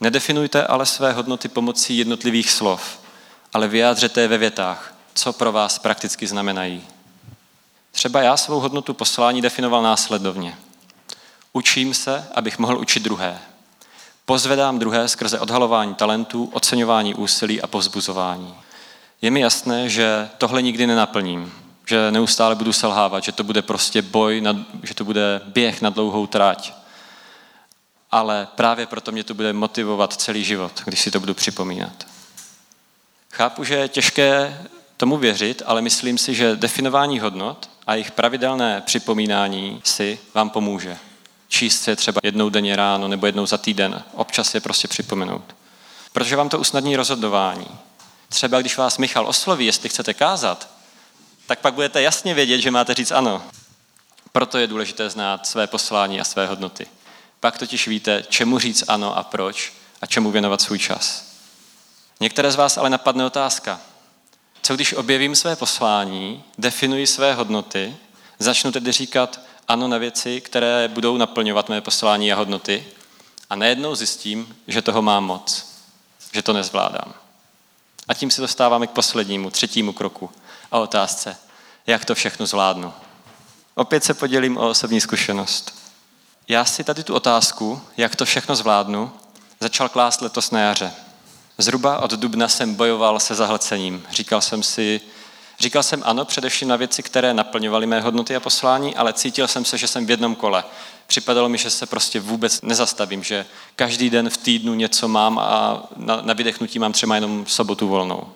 Nedefinujte 0.00 0.66
ale 0.66 0.86
své 0.86 1.12
hodnoty 1.12 1.48
pomocí 1.48 1.98
jednotlivých 1.98 2.50
slov, 2.50 3.03
ale 3.54 3.68
vyjádřete 3.68 4.20
je 4.20 4.28
ve 4.28 4.38
větách, 4.38 4.94
co 5.14 5.32
pro 5.32 5.52
vás 5.52 5.78
prakticky 5.78 6.26
znamenají. 6.26 6.84
Třeba 7.92 8.22
já 8.22 8.36
svou 8.36 8.60
hodnotu 8.60 8.94
poslání 8.94 9.42
definoval 9.42 9.82
následovně. 9.82 10.58
Učím 11.52 11.94
se, 11.94 12.28
abych 12.34 12.58
mohl 12.58 12.78
učit 12.78 13.02
druhé. 13.02 13.38
Pozvedám 14.24 14.78
druhé 14.78 15.08
skrze 15.08 15.40
odhalování 15.40 15.94
talentů, 15.94 16.50
oceňování 16.52 17.14
úsilí 17.14 17.62
a 17.62 17.66
povzbuzování. 17.66 18.54
Je 19.22 19.30
mi 19.30 19.40
jasné, 19.40 19.88
že 19.88 20.28
tohle 20.38 20.62
nikdy 20.62 20.86
nenaplním, 20.86 21.52
že 21.86 22.10
neustále 22.10 22.54
budu 22.54 22.72
selhávat, 22.72 23.24
že 23.24 23.32
to 23.32 23.44
bude 23.44 23.62
prostě 23.62 24.02
boj, 24.02 24.42
že 24.82 24.94
to 24.94 25.04
bude 25.04 25.40
běh 25.44 25.82
na 25.82 25.90
dlouhou 25.90 26.26
tráť. 26.26 26.72
Ale 28.10 28.48
právě 28.54 28.86
proto 28.86 29.12
mě 29.12 29.24
to 29.24 29.34
bude 29.34 29.52
motivovat 29.52 30.12
celý 30.12 30.44
život, 30.44 30.82
když 30.84 31.00
si 31.00 31.10
to 31.10 31.20
budu 31.20 31.34
připomínat. 31.34 32.13
Chápu, 33.36 33.64
že 33.64 33.74
je 33.74 33.88
těžké 33.88 34.60
tomu 34.96 35.16
věřit, 35.16 35.62
ale 35.66 35.82
myslím 35.82 36.18
si, 36.18 36.34
že 36.34 36.56
definování 36.56 37.20
hodnot 37.20 37.70
a 37.86 37.94
jejich 37.94 38.10
pravidelné 38.10 38.80
připomínání 38.80 39.80
si 39.84 40.18
vám 40.34 40.50
pomůže. 40.50 40.96
Číst 41.48 41.82
se 41.82 41.96
třeba 41.96 42.20
jednou 42.24 42.48
denně 42.48 42.76
ráno 42.76 43.08
nebo 43.08 43.26
jednou 43.26 43.46
za 43.46 43.58
týden. 43.58 44.02
Občas 44.12 44.54
je 44.54 44.60
prostě 44.60 44.88
připomenout. 44.88 45.54
Protože 46.12 46.36
vám 46.36 46.48
to 46.48 46.58
usnadní 46.58 46.96
rozhodování. 46.96 47.66
Třeba 48.28 48.60
když 48.60 48.76
vás 48.76 48.98
Michal 48.98 49.26
osloví, 49.26 49.66
jestli 49.66 49.88
chcete 49.88 50.14
kázat, 50.14 50.68
tak 51.46 51.58
pak 51.58 51.74
budete 51.74 52.02
jasně 52.02 52.34
vědět, 52.34 52.60
že 52.60 52.70
máte 52.70 52.94
říct 52.94 53.12
ano. 53.12 53.42
Proto 54.32 54.58
je 54.58 54.66
důležité 54.66 55.10
znát 55.10 55.46
své 55.46 55.66
poslání 55.66 56.20
a 56.20 56.24
své 56.24 56.46
hodnoty. 56.46 56.86
Pak 57.40 57.58
totiž 57.58 57.88
víte, 57.88 58.24
čemu 58.28 58.58
říct 58.58 58.84
ano 58.88 59.18
a 59.18 59.22
proč 59.22 59.72
a 60.02 60.06
čemu 60.06 60.30
věnovat 60.30 60.60
svůj 60.60 60.78
čas. 60.78 61.33
Některé 62.24 62.52
z 62.52 62.56
vás 62.56 62.78
ale 62.78 62.90
napadne 62.90 63.24
otázka. 63.24 63.80
Co 64.62 64.74
když 64.74 64.92
objevím 64.92 65.36
své 65.36 65.56
poslání, 65.56 66.44
definuji 66.58 67.06
své 67.06 67.34
hodnoty, 67.34 67.96
začnu 68.38 68.72
tedy 68.72 68.92
říkat 68.92 69.40
ano 69.68 69.88
na 69.88 69.98
věci, 69.98 70.40
které 70.40 70.88
budou 70.88 71.16
naplňovat 71.16 71.68
mé 71.68 71.80
poslání 71.80 72.32
a 72.32 72.36
hodnoty 72.36 72.86
a 73.50 73.56
najednou 73.56 73.94
zjistím, 73.94 74.56
že 74.68 74.82
toho 74.82 75.02
mám 75.02 75.24
moc, 75.24 75.66
že 76.32 76.42
to 76.42 76.52
nezvládám. 76.52 77.14
A 78.08 78.14
tím 78.14 78.30
se 78.30 78.40
dostáváme 78.40 78.86
k 78.86 78.90
poslednímu, 78.90 79.50
třetímu 79.50 79.92
kroku 79.92 80.30
a 80.72 80.78
otázce, 80.78 81.36
jak 81.86 82.04
to 82.04 82.14
všechno 82.14 82.46
zvládnu. 82.46 82.92
Opět 83.74 84.04
se 84.04 84.14
podělím 84.14 84.56
o 84.56 84.68
osobní 84.68 85.00
zkušenost. 85.00 85.74
Já 86.48 86.64
si 86.64 86.84
tady 86.84 87.02
tu 87.02 87.14
otázku, 87.14 87.82
jak 87.96 88.16
to 88.16 88.24
všechno 88.24 88.56
zvládnu, 88.56 89.12
začal 89.60 89.88
klást 89.88 90.20
letos 90.20 90.50
na 90.50 90.60
jaře. 90.60 91.03
Zhruba 91.58 91.98
od 91.98 92.10
dubna 92.10 92.48
jsem 92.48 92.74
bojoval 92.74 93.20
se 93.20 93.34
zahlcením. 93.34 94.02
Říkal 94.10 94.40
jsem 94.40 94.62
si, 94.62 95.00
říkal 95.60 95.82
jsem 95.82 96.02
ano 96.06 96.24
především 96.24 96.68
na 96.68 96.76
věci, 96.76 97.02
které 97.02 97.34
naplňovaly 97.34 97.86
mé 97.86 98.00
hodnoty 98.00 98.36
a 98.36 98.40
poslání, 98.40 98.96
ale 98.96 99.12
cítil 99.12 99.48
jsem 99.48 99.64
se, 99.64 99.78
že 99.78 99.88
jsem 99.88 100.06
v 100.06 100.10
jednom 100.10 100.34
kole. 100.34 100.64
Připadalo 101.06 101.48
mi, 101.48 101.58
že 101.58 101.70
se 101.70 101.86
prostě 101.86 102.20
vůbec 102.20 102.62
nezastavím, 102.62 103.22
že 103.22 103.46
každý 103.76 104.10
den 104.10 104.30
v 104.30 104.36
týdnu 104.36 104.74
něco 104.74 105.08
mám 105.08 105.38
a 105.38 105.82
na, 105.96 106.20
na 106.22 106.34
vydechnutí 106.34 106.78
mám 106.78 106.92
třeba 106.92 107.14
jenom 107.14 107.46
sobotu 107.46 107.88
volnou. 107.88 108.32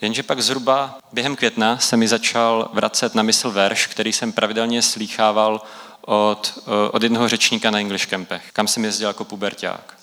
Jenže 0.00 0.22
pak 0.22 0.42
zhruba 0.42 0.98
během 1.12 1.36
května 1.36 1.78
se 1.78 1.96
mi 1.96 2.08
začal 2.08 2.70
vracet 2.72 3.14
na 3.14 3.22
mysl 3.22 3.50
verš, 3.50 3.86
který 3.86 4.12
jsem 4.12 4.32
pravidelně 4.32 4.82
slýchával 4.82 5.62
od, 6.00 6.58
od 6.92 7.02
jednoho 7.02 7.28
řečníka 7.28 7.70
na 7.70 7.78
English 7.78 8.06
Campech, 8.06 8.42
kam 8.52 8.68
jsem 8.68 8.84
jezdil 8.84 9.08
jako 9.08 9.24
puberták. 9.24 9.97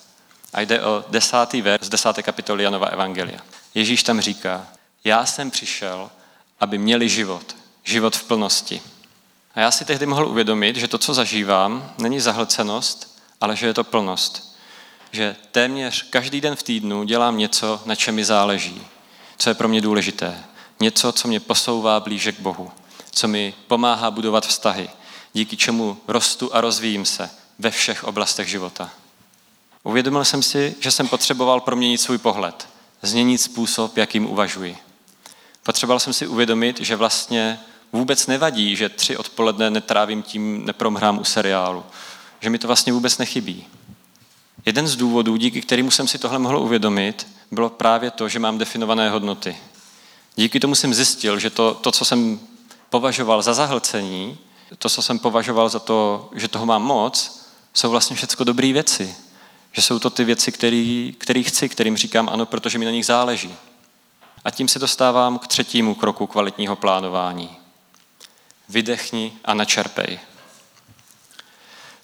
A 0.56 0.62
jde 0.62 0.82
o 0.82 1.06
desátý 1.08 1.62
verš 1.62 1.86
z 1.86 1.89
desáté 1.89 2.24
kapitoly 2.24 2.63
Janova 2.63 2.88
Evangelia. 2.88 3.39
Ježíš 3.74 4.04
tam 4.04 4.22
říká, 4.22 4.68
já 5.04 5.26
jsem 5.26 5.52
přišel, 5.52 6.10
aby 6.60 6.78
měli 6.78 7.10
život, 7.10 7.56
život 7.84 8.15
v 8.15 8.24
plnosti. 8.24 8.82
A 9.56 9.60
já 9.60 9.72
si 9.72 9.86
tehdy 9.86 10.06
mohl 10.06 10.28
uvědomit, 10.28 10.76
že 10.76 10.88
to, 10.88 10.98
co 10.98 11.13
zažívám, 11.13 11.94
není 11.98 12.20
zahlcenost, 12.20 13.22
ale 13.41 13.56
že 13.56 13.68
je 13.68 13.74
to 13.74 13.84
plnost. 13.84 14.58
Že 15.12 15.36
téměř 15.52 16.10
každý 16.10 16.41
den 16.41 16.56
v 16.56 16.63
týdnu 16.63 17.04
dělám 17.04 17.38
něco, 17.38 17.82
na 17.86 17.96
čem 17.96 18.15
mi 18.15 18.26
záleží, 18.26 18.82
co 19.38 19.50
je 19.50 19.54
pro 19.54 19.68
mě 19.68 19.82
důležité. 19.82 20.44
Něco, 20.80 21.12
co 21.12 21.28
mě 21.28 21.39
posouvá 21.39 22.00
blíže 22.00 22.32
k 22.32 22.39
Bohu, 22.39 22.72
co 23.12 23.28
mi 23.28 23.54
pomáhá 23.68 24.12
budovat 24.12 24.48
vztahy, 24.48 24.89
díky 25.34 25.58
čemu 25.58 25.98
rostu 26.08 26.56
a 26.56 26.62
rozvíjím 26.62 27.06
se 27.06 27.30
ve 27.60 27.72
všech 27.72 28.04
oblastech 28.04 28.48
života. 28.48 28.89
Uvědomil 29.86 30.26
jsem 30.26 30.43
si, 30.43 30.76
že 30.80 30.91
jsem 30.91 31.08
potřeboval 31.08 31.62
proměnit 31.62 32.02
svůj 32.02 32.17
pohled, 32.17 32.67
změnit 33.02 33.38
způsob, 33.38 33.98
jakým 33.98 34.30
uvažuji. 34.30 34.78
Potřeboval 35.63 36.00
jsem 36.00 36.13
si 36.13 36.28
uvědomit, 36.28 36.80
že 36.82 36.95
vlastně 36.95 37.60
vůbec 37.91 38.28
nevadí, 38.28 38.76
že 38.76 38.89
tři 38.89 39.17
odpoledne 39.17 39.69
netrávím 39.69 40.24
tím, 40.24 40.65
nepromhrám 40.65 41.19
u 41.19 41.24
seriálu. 41.24 41.84
Že 42.39 42.50
mi 42.50 42.60
to 42.60 42.67
vlastně 42.67 42.93
vůbec 42.93 43.17
nechybí. 43.17 43.67
Jeden 44.65 44.88
z 44.88 44.95
důvodů, 44.95 45.36
díky 45.36 45.62
kterému 45.62 45.91
jsem 45.91 46.08
si 46.08 46.17
tohle 46.17 46.39
mohl 46.39 46.58
uvědomit, 46.58 47.28
bylo 47.52 47.69
právě 47.69 48.12
to, 48.12 48.30
že 48.30 48.39
mám 48.39 48.58
definované 48.58 49.10
hodnoty. 49.10 49.58
Díky 50.36 50.60
tomu 50.60 50.76
jsem 50.76 50.93
zjistil, 50.93 51.39
že 51.39 51.50
to, 51.50 51.74
to 51.74 51.91
co 51.91 52.06
jsem 52.06 52.39
považoval 52.89 53.41
za 53.41 53.54
zahlcení, 53.54 54.38
to, 54.78 54.89
co 54.89 55.02
jsem 55.02 55.19
považoval 55.19 55.69
za 55.69 55.80
to, 55.80 56.30
že 56.36 56.48
toho 56.48 56.65
mám 56.65 56.84
moc, 56.84 57.45
jsou 57.74 57.89
vlastně 57.89 58.15
všechno 58.15 58.45
dobré 58.45 58.74
věci. 58.74 59.15
Že 59.76 59.82
jsou 59.82 60.00
to 60.00 60.10
ty 60.10 60.24
věci, 60.24 60.52
které 61.18 61.44
chci, 61.44 61.70
kterým 61.70 61.98
říkám 61.98 62.30
ano, 62.30 62.46
protože 62.46 62.78
mi 62.78 62.86
na 62.86 62.92
nich 62.92 63.06
záleží. 63.06 63.56
A 64.46 64.52
tím 64.52 64.68
se 64.68 64.80
dostávám 64.80 65.40
k 65.40 65.48
třetímu 65.48 65.96
kroku 65.96 66.28
kvalitního 66.28 66.76
plánování. 66.76 67.58
Vydechni 68.70 69.34
a 69.46 69.54
načerpej. 69.54 70.20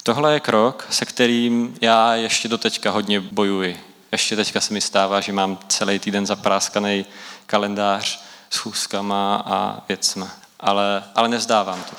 Tohle 0.03 0.33
je 0.33 0.39
krok, 0.39 0.87
se 0.89 1.05
kterým 1.05 1.77
já 1.81 2.15
ještě 2.15 2.47
do 2.47 2.57
teďka 2.57 2.91
hodně 2.91 3.19
bojuji. 3.19 3.83
Ještě 4.11 4.35
teďka 4.35 4.61
se 4.61 4.73
mi 4.73 4.81
stává, 4.81 5.21
že 5.21 5.33
mám 5.33 5.59
celý 5.67 5.99
týden 5.99 6.25
zapráskaný 6.25 7.05
kalendář 7.45 8.23
s 8.49 8.57
chůzkama 8.57 9.35
a 9.35 9.83
věcma. 9.87 10.31
Ale, 10.59 11.03
ale 11.15 11.29
nevzdávám 11.29 11.83
to. 11.83 11.95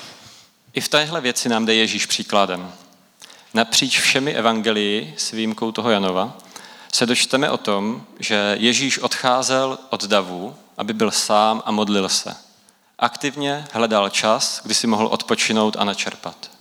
I 0.73 0.81
v 0.81 0.87
téhle 0.87 1.21
věci 1.21 1.49
nám 1.49 1.65
jde 1.65 1.75
Ježíš 1.75 2.05
příkladem. 2.05 2.73
Napříč 3.53 3.99
všemi 3.99 4.33
evangelii 4.33 5.13
s 5.17 5.31
výjimkou 5.31 5.71
toho 5.71 5.89
Janova 5.89 6.37
se 6.93 7.05
dočteme 7.05 7.49
o 7.49 7.57
tom, 7.57 8.05
že 8.19 8.57
Ježíš 8.59 8.99
odcházel 8.99 9.77
od 9.89 10.03
davu, 10.03 10.55
aby 10.77 10.93
byl 10.93 11.11
sám 11.11 11.63
a 11.65 11.71
modlil 11.71 12.09
se. 12.09 12.35
Aktivně 12.99 13.65
hledal 13.71 14.09
čas, 14.09 14.61
kdy 14.63 14.73
si 14.73 14.87
mohl 14.87 15.07
odpočinout 15.07 15.75
a 15.79 15.83
načerpat. 15.83 16.51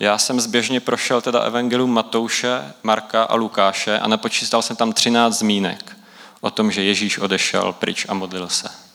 Já 0.00 0.18
jsem 0.18 0.40
zběžně 0.40 0.80
prošel 0.80 1.20
teda 1.20 1.40
evangelium 1.40 1.92
Matouše, 1.92 2.72
Marka 2.82 3.22
a 3.22 3.34
Lukáše 3.34 3.98
a 3.98 4.08
napočítal 4.08 4.62
jsem 4.62 4.76
tam 4.76 4.92
13 4.92 5.38
zmínek 5.38 5.96
o 6.40 6.50
tom, 6.50 6.72
že 6.72 6.84
Ježíš 6.84 7.18
odešel 7.18 7.72
pryč 7.72 8.06
a 8.08 8.14
modlil 8.14 8.48
se. 8.48 8.87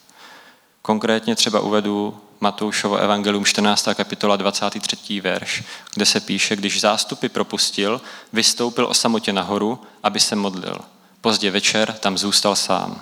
Konkrétně 0.86 1.36
třeba 1.36 1.60
uvedu 1.60 2.22
Matoušovo 2.40 2.98
evangelium 2.98 3.46
14. 3.46 3.88
kapitola 3.94 4.36
23. 4.36 5.22
verš, 5.22 5.64
kde 5.94 6.06
se 6.06 6.20
píše, 6.20 6.56
když 6.56 6.82
zástupy 6.82 7.28
propustil, 7.28 8.02
vystoupil 8.34 8.86
o 8.86 8.94
samotě 8.94 9.34
nahoru, 9.34 9.80
aby 10.04 10.20
se 10.20 10.36
modlil. 10.36 10.80
Pozdě 11.22 11.52
večer 11.52 11.94
tam 11.94 12.18
zůstal 12.18 12.56
sám. 12.56 13.02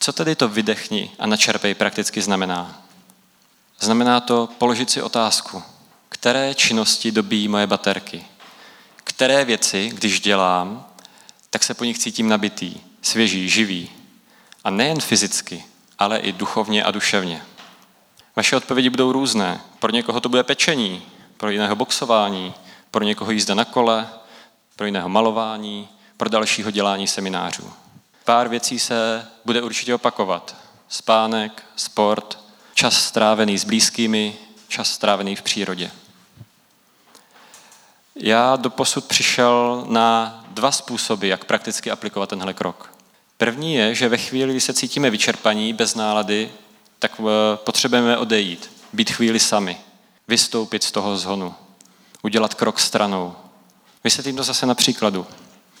Co 0.00 0.12
tedy 0.12 0.36
to 0.36 0.48
vydechni 0.48 1.10
a 1.18 1.26
načerpej 1.26 1.74
prakticky 1.74 2.22
znamená? 2.22 2.82
Znamená 3.80 4.20
to 4.20 4.48
položit 4.58 4.90
si 4.90 5.02
otázku, 5.02 5.62
které 6.08 6.54
činnosti 6.54 7.12
dobíjí 7.12 7.48
moje 7.48 7.66
baterky, 7.66 8.24
které 9.04 9.44
věci, 9.44 9.90
když 9.94 10.20
dělám, 10.20 10.86
tak 11.50 11.64
se 11.64 11.74
po 11.74 11.84
nich 11.84 11.98
cítím 11.98 12.28
nabitý, 12.28 12.74
svěží, 13.02 13.48
živý. 13.48 13.90
A 14.64 14.70
nejen 14.70 15.00
fyzicky, 15.00 15.64
ale 15.98 16.18
i 16.18 16.32
duchovně 16.32 16.84
a 16.84 16.90
duševně. 16.90 17.42
Vaše 18.36 18.56
odpovědi 18.56 18.90
budou 18.90 19.12
různé. 19.12 19.60
Pro 19.78 19.90
někoho 19.90 20.20
to 20.20 20.28
bude 20.28 20.42
pečení, 20.42 21.02
pro 21.36 21.50
jiného 21.50 21.76
boxování, 21.76 22.54
pro 22.90 23.04
někoho 23.04 23.30
jízda 23.30 23.54
na 23.54 23.64
kole, 23.64 24.08
pro 24.76 24.86
jiného 24.86 25.08
malování, 25.08 25.88
pro 26.16 26.28
dalšího 26.28 26.70
dělání 26.70 27.06
seminářů. 27.06 27.72
Pár 28.24 28.48
věcí 28.48 28.78
se 28.78 29.26
bude 29.44 29.62
určitě 29.62 29.94
opakovat. 29.94 30.56
Spánek, 30.88 31.64
sport, 31.76 32.38
čas 32.74 33.04
strávený 33.04 33.58
s 33.58 33.64
blízkými, 33.64 34.36
čas 34.68 34.90
strávený 34.90 35.36
v 35.36 35.42
přírodě. 35.42 35.90
Já 38.16 38.56
doposud 38.56 39.04
přišel 39.04 39.84
na 39.88 40.40
dva 40.48 40.72
způsoby, 40.72 41.28
jak 41.28 41.44
prakticky 41.44 41.90
aplikovat 41.90 42.28
tenhle 42.28 42.54
krok. 42.54 42.95
První 43.38 43.74
je, 43.74 43.94
že 43.94 44.08
ve 44.08 44.16
chvíli, 44.16 44.50
kdy 44.50 44.60
se 44.60 44.74
cítíme 44.74 45.10
vyčerpaní, 45.10 45.72
bez 45.72 45.94
nálady, 45.94 46.50
tak 46.98 47.20
eh, 47.20 47.56
potřebujeme 47.56 48.18
odejít, 48.18 48.70
být 48.92 49.10
chvíli 49.10 49.40
sami, 49.40 49.76
vystoupit 50.28 50.82
z 50.82 50.92
toho 50.92 51.16
zhonu, 51.16 51.54
udělat 52.22 52.54
krok 52.54 52.80
stranou. 52.80 53.36
Vysvětlím 54.04 54.36
to 54.36 54.42
zase 54.42 54.66
na 54.66 54.74
příkladu. 54.74 55.26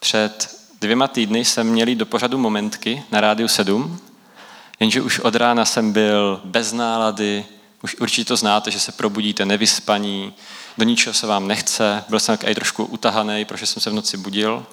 Před 0.00 0.56
dvěma 0.80 1.08
týdny 1.08 1.44
jsem 1.44 1.66
měli 1.66 1.94
do 1.94 2.06
pořadu 2.06 2.38
momentky 2.38 3.02
na 3.10 3.20
rádiu 3.20 3.48
7, 3.48 3.98
jenže 4.80 5.02
už 5.02 5.18
od 5.18 5.34
rána 5.34 5.64
jsem 5.64 5.92
byl 5.92 6.40
bez 6.44 6.72
nálady, 6.72 7.44
už 7.82 7.96
určitě 8.00 8.24
to 8.24 8.36
znáte, 8.36 8.70
že 8.70 8.80
se 8.80 8.92
probudíte 8.92 9.44
nevyspaní, 9.44 10.34
do 10.78 10.84
ničeho 10.84 11.14
se 11.14 11.26
vám 11.26 11.48
nechce, 11.48 12.04
byl 12.08 12.20
jsem 12.20 12.38
i 12.46 12.54
trošku 12.54 12.84
utahaný, 12.84 13.44
protože 13.44 13.66
jsem 13.66 13.82
se 13.82 13.90
v 13.90 13.94
noci 13.94 14.16
budil. 14.16 14.66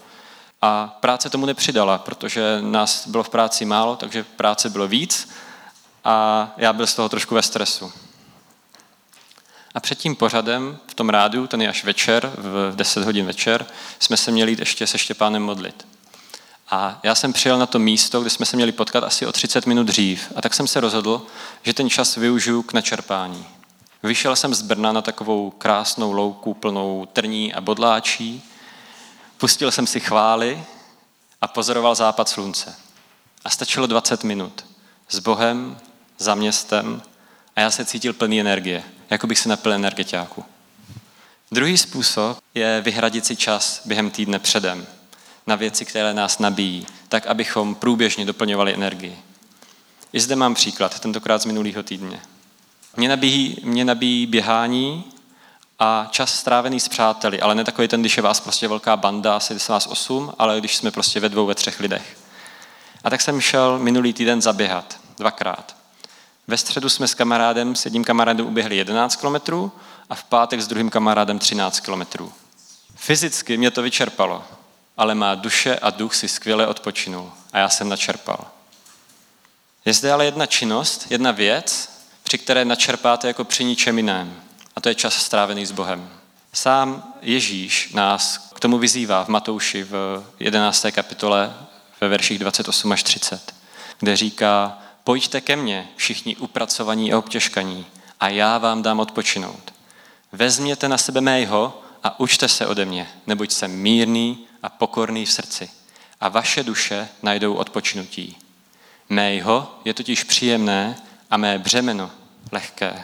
A 0.65 0.97
práce 0.99 1.29
tomu 1.29 1.45
nepřidala, 1.45 1.97
protože 1.97 2.57
nás 2.61 3.07
bylo 3.07 3.23
v 3.23 3.29
práci 3.29 3.65
málo, 3.65 3.95
takže 3.95 4.23
práce 4.23 4.69
bylo 4.69 4.87
víc 4.87 5.29
a 6.03 6.47
já 6.57 6.73
byl 6.73 6.87
z 6.87 6.95
toho 6.95 7.09
trošku 7.09 7.35
ve 7.35 7.41
stresu. 7.41 7.91
A 9.75 9.79
před 9.79 9.97
tím 9.97 10.15
pořadem 10.15 10.77
v 10.87 10.93
tom 10.93 11.09
rádiu, 11.09 11.47
ten 11.47 11.61
je 11.61 11.69
až 11.69 11.83
večer, 11.83 12.31
v 12.37 12.75
10 12.75 13.03
hodin 13.03 13.25
večer, 13.25 13.65
jsme 13.99 14.17
se 14.17 14.31
měli 14.31 14.51
jít 14.51 14.59
ještě 14.59 14.87
se 14.87 14.97
Štěpánem 14.97 15.43
modlit. 15.43 15.87
A 16.69 16.99
já 17.03 17.15
jsem 17.15 17.33
přijel 17.33 17.57
na 17.57 17.65
to 17.65 17.79
místo, 17.79 18.21
kde 18.21 18.29
jsme 18.29 18.45
se 18.45 18.55
měli 18.55 18.71
potkat 18.71 19.03
asi 19.03 19.25
o 19.25 19.31
30 19.31 19.65
minut 19.65 19.87
dřív. 19.87 20.31
A 20.35 20.41
tak 20.41 20.53
jsem 20.53 20.67
se 20.67 20.79
rozhodl, 20.79 21.21
že 21.63 21.73
ten 21.73 21.89
čas 21.89 22.15
využiju 22.15 22.63
k 22.63 22.73
načerpání. 22.73 23.45
Vyšel 24.03 24.35
jsem 24.35 24.53
z 24.53 24.61
Brna 24.61 24.91
na 24.91 25.01
takovou 25.01 25.49
krásnou 25.49 26.11
louku 26.11 26.53
plnou 26.53 27.07
trní 27.13 27.53
a 27.53 27.61
bodláčí, 27.61 28.43
pustil 29.43 29.71
jsem 29.71 29.87
si 29.87 29.99
chvály 29.99 30.63
a 31.41 31.47
pozoroval 31.47 31.95
západ 31.95 32.29
slunce. 32.29 32.75
A 33.45 33.49
stačilo 33.49 33.87
20 33.87 34.23
minut. 34.23 34.65
S 35.09 35.19
Bohem, 35.19 35.77
za 36.17 36.35
městem 36.35 37.01
a 37.55 37.61
já 37.61 37.71
se 37.71 37.85
cítil 37.85 38.13
plný 38.13 38.41
energie, 38.41 38.83
jako 39.09 39.27
bych 39.27 39.39
se 39.39 39.49
napil 39.49 39.73
energetiáku. 39.73 40.45
Druhý 41.51 41.77
způsob 41.77 42.37
je 42.55 42.81
vyhradit 42.81 43.25
si 43.25 43.35
čas 43.35 43.81
během 43.85 44.11
týdne 44.11 44.39
předem 44.39 44.87
na 45.47 45.55
věci, 45.55 45.85
které 45.85 46.13
nás 46.13 46.39
nabíjí, 46.39 46.87
tak 47.09 47.27
abychom 47.27 47.75
průběžně 47.75 48.25
doplňovali 48.25 48.73
energii. 48.73 49.17
I 50.13 50.19
zde 50.19 50.35
mám 50.35 50.53
příklad, 50.53 50.99
tentokrát 50.99 51.41
z 51.41 51.45
minulého 51.45 51.83
týdne. 51.83 52.19
Mě 52.97 53.09
nabíjí, 53.09 53.57
mě 53.63 53.85
nabíjí 53.85 54.25
běhání 54.25 55.03
a 55.83 56.07
čas 56.11 56.39
strávený 56.39 56.79
s 56.79 56.87
přáteli, 56.87 57.41
ale 57.41 57.55
ne 57.55 57.63
takový 57.63 57.87
ten, 57.87 58.01
když 58.01 58.17
je 58.17 58.23
vás 58.23 58.39
prostě 58.39 58.67
velká 58.67 58.97
banda, 58.97 59.35
asi 59.35 59.59
se 59.59 59.71
vás 59.71 59.87
osm, 59.87 60.33
ale 60.39 60.59
když 60.59 60.75
jsme 60.75 60.91
prostě 60.91 61.19
ve 61.19 61.29
dvou, 61.29 61.45
ve 61.45 61.55
třech 61.55 61.79
lidech. 61.79 62.17
A 63.03 63.09
tak 63.09 63.21
jsem 63.21 63.41
šel 63.41 63.79
minulý 63.79 64.13
týden 64.13 64.41
zaběhat, 64.41 64.99
dvakrát. 65.17 65.75
Ve 66.47 66.57
středu 66.57 66.89
jsme 66.89 67.07
s 67.07 67.13
kamarádem, 67.13 67.75
s 67.75 67.85
jedním 67.85 68.03
kamarádem 68.03 68.45
uběhli 68.45 68.75
11 68.75 69.15
kilometrů 69.15 69.71
a 70.09 70.15
v 70.15 70.23
pátek 70.23 70.61
s 70.61 70.67
druhým 70.67 70.89
kamarádem 70.89 71.39
13 71.39 71.79
kilometrů. 71.79 72.33
Fyzicky 72.95 73.57
mě 73.57 73.71
to 73.71 73.81
vyčerpalo, 73.81 74.43
ale 74.97 75.15
má 75.15 75.35
duše 75.35 75.79
a 75.79 75.89
duch 75.89 76.15
si 76.15 76.27
skvěle 76.27 76.67
odpočinul 76.67 77.31
a 77.53 77.57
já 77.57 77.69
jsem 77.69 77.89
načerpal. 77.89 78.47
Je 79.85 79.93
zde 79.93 80.11
ale 80.11 80.25
jedna 80.25 80.45
činnost, 80.45 81.05
jedna 81.09 81.31
věc, 81.31 81.89
při 82.23 82.37
které 82.37 82.65
načerpáte 82.65 83.27
jako 83.27 83.43
při 83.43 83.63
ničem 83.63 83.97
jiném. 83.97 84.42
A 84.75 84.81
to 84.81 84.89
je 84.89 84.95
čas 84.95 85.13
strávený 85.13 85.65
s 85.65 85.71
Bohem. 85.71 86.09
Sám 86.53 87.13
Ježíš 87.21 87.93
nás 87.93 88.37
k 88.37 88.59
tomu 88.59 88.77
vyzývá 88.77 89.23
v 89.23 89.27
Matouši 89.27 89.83
v 89.83 90.23
11. 90.39 90.85
kapitole 90.91 91.53
ve 92.01 92.07
verších 92.07 92.39
28 92.39 92.91
až 92.91 93.03
30, 93.03 93.55
kde 93.99 94.15
říká, 94.15 94.77
pojďte 95.03 95.41
ke 95.41 95.55
mně, 95.55 95.89
všichni 95.95 96.35
upracovaní 96.35 97.13
a 97.13 97.17
obtěžkaní, 97.17 97.85
a 98.19 98.29
já 98.29 98.57
vám 98.57 98.81
dám 98.81 98.99
odpočinout. 98.99 99.73
Vezměte 100.31 100.89
na 100.89 100.97
sebe 100.97 101.21
mého 101.21 101.81
a 102.03 102.19
učte 102.19 102.47
se 102.47 102.67
ode 102.67 102.85
mě, 102.85 103.09
neboť 103.27 103.51
jsem 103.51 103.71
mírný 103.71 104.45
a 104.63 104.69
pokorný 104.69 105.25
v 105.25 105.31
srdci. 105.31 105.69
A 106.21 106.29
vaše 106.29 106.63
duše 106.63 107.09
najdou 107.23 107.53
odpočinutí. 107.53 108.37
Mého 109.09 109.79
je 109.85 109.93
totiž 109.93 110.23
příjemné 110.23 110.95
a 111.31 111.37
mé 111.37 111.59
břemeno 111.59 112.11
lehké. 112.51 113.03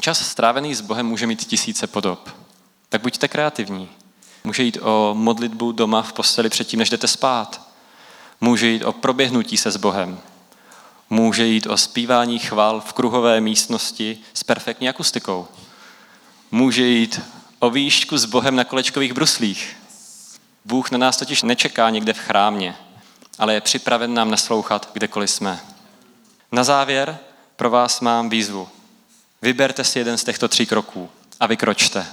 Čas 0.00 0.28
strávený 0.28 0.74
s 0.74 0.80
Bohem 0.80 1.06
může 1.06 1.26
mít 1.26 1.44
tisíce 1.44 1.86
podob. 1.86 2.30
Tak 2.88 3.02
buďte 3.02 3.28
kreativní. 3.28 3.88
Může 4.44 4.62
jít 4.62 4.78
o 4.82 5.14
modlitbu 5.14 5.72
doma 5.72 6.02
v 6.02 6.12
posteli 6.12 6.48
předtím, 6.48 6.78
než 6.78 6.90
jdete 6.90 7.08
spát. 7.08 7.68
Může 8.40 8.66
jít 8.66 8.84
o 8.84 8.92
proběhnutí 8.92 9.56
se 9.56 9.70
s 9.70 9.76
Bohem. 9.76 10.20
Může 11.10 11.46
jít 11.46 11.66
o 11.66 11.76
zpívání 11.76 12.38
chval 12.38 12.80
v 12.80 12.92
kruhové 12.92 13.40
místnosti 13.40 14.18
s 14.34 14.44
perfektní 14.44 14.88
akustikou. 14.88 15.48
Může 16.50 16.86
jít 16.86 17.20
o 17.58 17.70
výšku 17.70 18.18
s 18.18 18.24
Bohem 18.24 18.56
na 18.56 18.64
kolečkových 18.64 19.12
bruslích. 19.12 19.76
Bůh 20.64 20.90
na 20.90 20.98
nás 20.98 21.16
totiž 21.16 21.42
nečeká 21.42 21.90
někde 21.90 22.12
v 22.12 22.18
chrámě, 22.18 22.76
ale 23.38 23.54
je 23.54 23.60
připraven 23.60 24.14
nám 24.14 24.30
naslouchat, 24.30 24.90
kdekoliv 24.92 25.30
jsme. 25.30 25.60
Na 26.52 26.64
závěr 26.64 27.18
pro 27.56 27.70
vás 27.70 28.00
mám 28.00 28.28
výzvu. 28.28 28.68
Vyberte 29.42 29.84
si 29.84 29.98
jeden 29.98 30.18
z 30.18 30.24
těchto 30.24 30.48
tří 30.48 30.66
kroků 30.66 31.10
a 31.40 31.46
vykročte. 31.46 32.06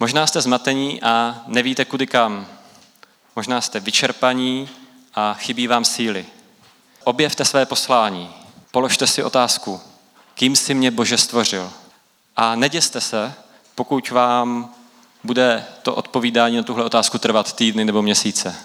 Možná 0.00 0.26
jste 0.26 0.40
zmatení 0.40 1.02
a 1.02 1.42
nevíte 1.46 1.84
kudy 1.84 2.06
kam. 2.06 2.46
Možná 3.36 3.60
jste 3.60 3.80
vyčerpaní 3.80 4.68
a 5.14 5.34
chybí 5.34 5.66
vám 5.66 5.84
síly. 5.84 6.26
Objevte 7.04 7.44
své 7.44 7.66
poslání. 7.66 8.30
Položte 8.70 9.06
si 9.06 9.22
otázku, 9.22 9.80
kým 10.34 10.56
si 10.56 10.74
mě 10.74 10.90
Bože 10.90 11.18
stvořil. 11.18 11.72
A 12.36 12.54
neděste 12.54 13.00
se, 13.00 13.34
pokud 13.74 14.10
vám 14.10 14.74
bude 15.24 15.64
to 15.82 15.94
odpovídání 15.94 16.56
na 16.56 16.62
tuhle 16.62 16.84
otázku 16.84 17.18
trvat 17.18 17.52
týdny 17.52 17.84
nebo 17.84 18.02
měsíce. 18.02 18.56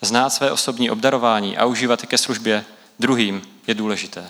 Znát 0.00 0.30
své 0.30 0.52
osobní 0.52 0.90
obdarování 0.90 1.58
a 1.58 1.64
užívat 1.64 2.06
ke 2.06 2.18
službě 2.18 2.64
druhým 2.98 3.42
je 3.66 3.74
důležité. 3.74 4.28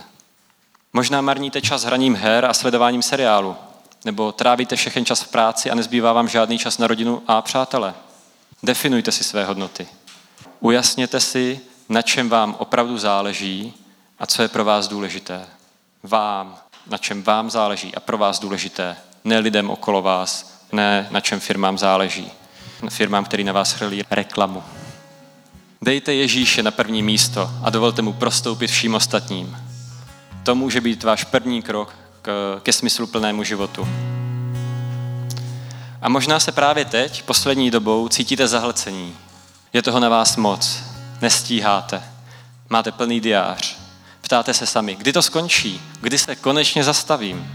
Možná 0.97 1.21
marníte 1.21 1.61
čas 1.61 1.85
hraním 1.85 2.15
her 2.15 2.45
a 2.45 2.55
sledováním 2.55 3.03
seriálu, 3.03 3.57
nebo 4.05 4.33
trávíte 4.33 4.77
všechen 4.77 5.05
čas 5.05 5.23
v 5.23 5.29
práci 5.29 5.71
a 5.71 5.75
nezbývá 5.75 6.13
vám 6.13 6.29
žádný 6.29 6.59
čas 6.59 6.79
na 6.79 6.87
rodinu 6.87 7.23
a 7.27 7.43
přátele. 7.43 7.95
Definujte 8.63 9.13
si 9.13 9.25
své 9.25 9.45
hodnoty. 9.45 9.87
Ujasněte 10.61 11.21
si, 11.21 11.61
na 11.89 12.03
čem 12.03 12.29
vám 12.29 12.57
opravdu 12.59 12.99
záleží 12.99 13.75
a 14.19 14.27
co 14.27 14.43
je 14.43 14.49
pro 14.49 14.65
vás 14.65 14.89
důležité. 14.89 15.47
Vám, 16.03 16.57
na 16.87 16.99
čem 16.99 17.23
vám 17.23 17.51
záleží 17.51 17.95
a 17.95 18.01
pro 18.01 18.19
vás 18.19 18.39
důležité, 18.39 18.97
ne 19.25 19.39
lidem 19.39 19.71
okolo 19.71 20.03
vás, 20.03 20.61
ne 20.73 21.09
na 21.11 21.21
čem 21.21 21.41
firmám 21.41 21.79
záleží. 21.79 22.31
Firmám, 22.89 23.25
který 23.25 23.45
na 23.45 23.53
vás 23.53 23.73
chrlí 23.73 24.03
reklamu. 24.11 24.65
Dejte 25.83 26.15
Ježíše 26.15 26.63
na 26.63 26.71
první 26.71 27.03
místo 27.03 27.51
a 27.63 27.71
dovolte 27.71 28.03
mu 28.03 28.13
prostoupit 28.13 28.71
vším 28.71 28.95
ostatním. 28.95 29.66
To 30.47 30.55
může 30.55 30.81
být 30.81 31.05
váš 31.05 31.25
první 31.25 31.63
krok 31.63 31.95
k, 32.23 32.61
ke 32.63 32.73
smysluplnému 32.73 33.45
životu. 33.45 33.89
A 36.03 36.09
možná 36.09 36.41
se 36.41 36.53
právě 36.53 36.85
teď, 36.85 37.23
poslední 37.23 37.71
dobou, 37.71 38.09
cítíte 38.09 38.49
zahlcení. 38.49 39.17
Je 39.73 39.83
toho 39.83 40.01
na 40.01 40.09
vás 40.09 40.37
moc. 40.37 40.83
Nestíháte. 41.23 42.03
Máte 42.69 42.93
plný 42.93 43.21
diář. 43.21 43.77
Ptáte 44.21 44.55
se 44.55 44.67
sami, 44.67 44.97
kdy 44.97 45.13
to 45.13 45.23
skončí? 45.23 45.81
Kdy 46.01 46.19
se 46.19 46.37
konečně 46.37 46.85
zastavím? 46.85 47.55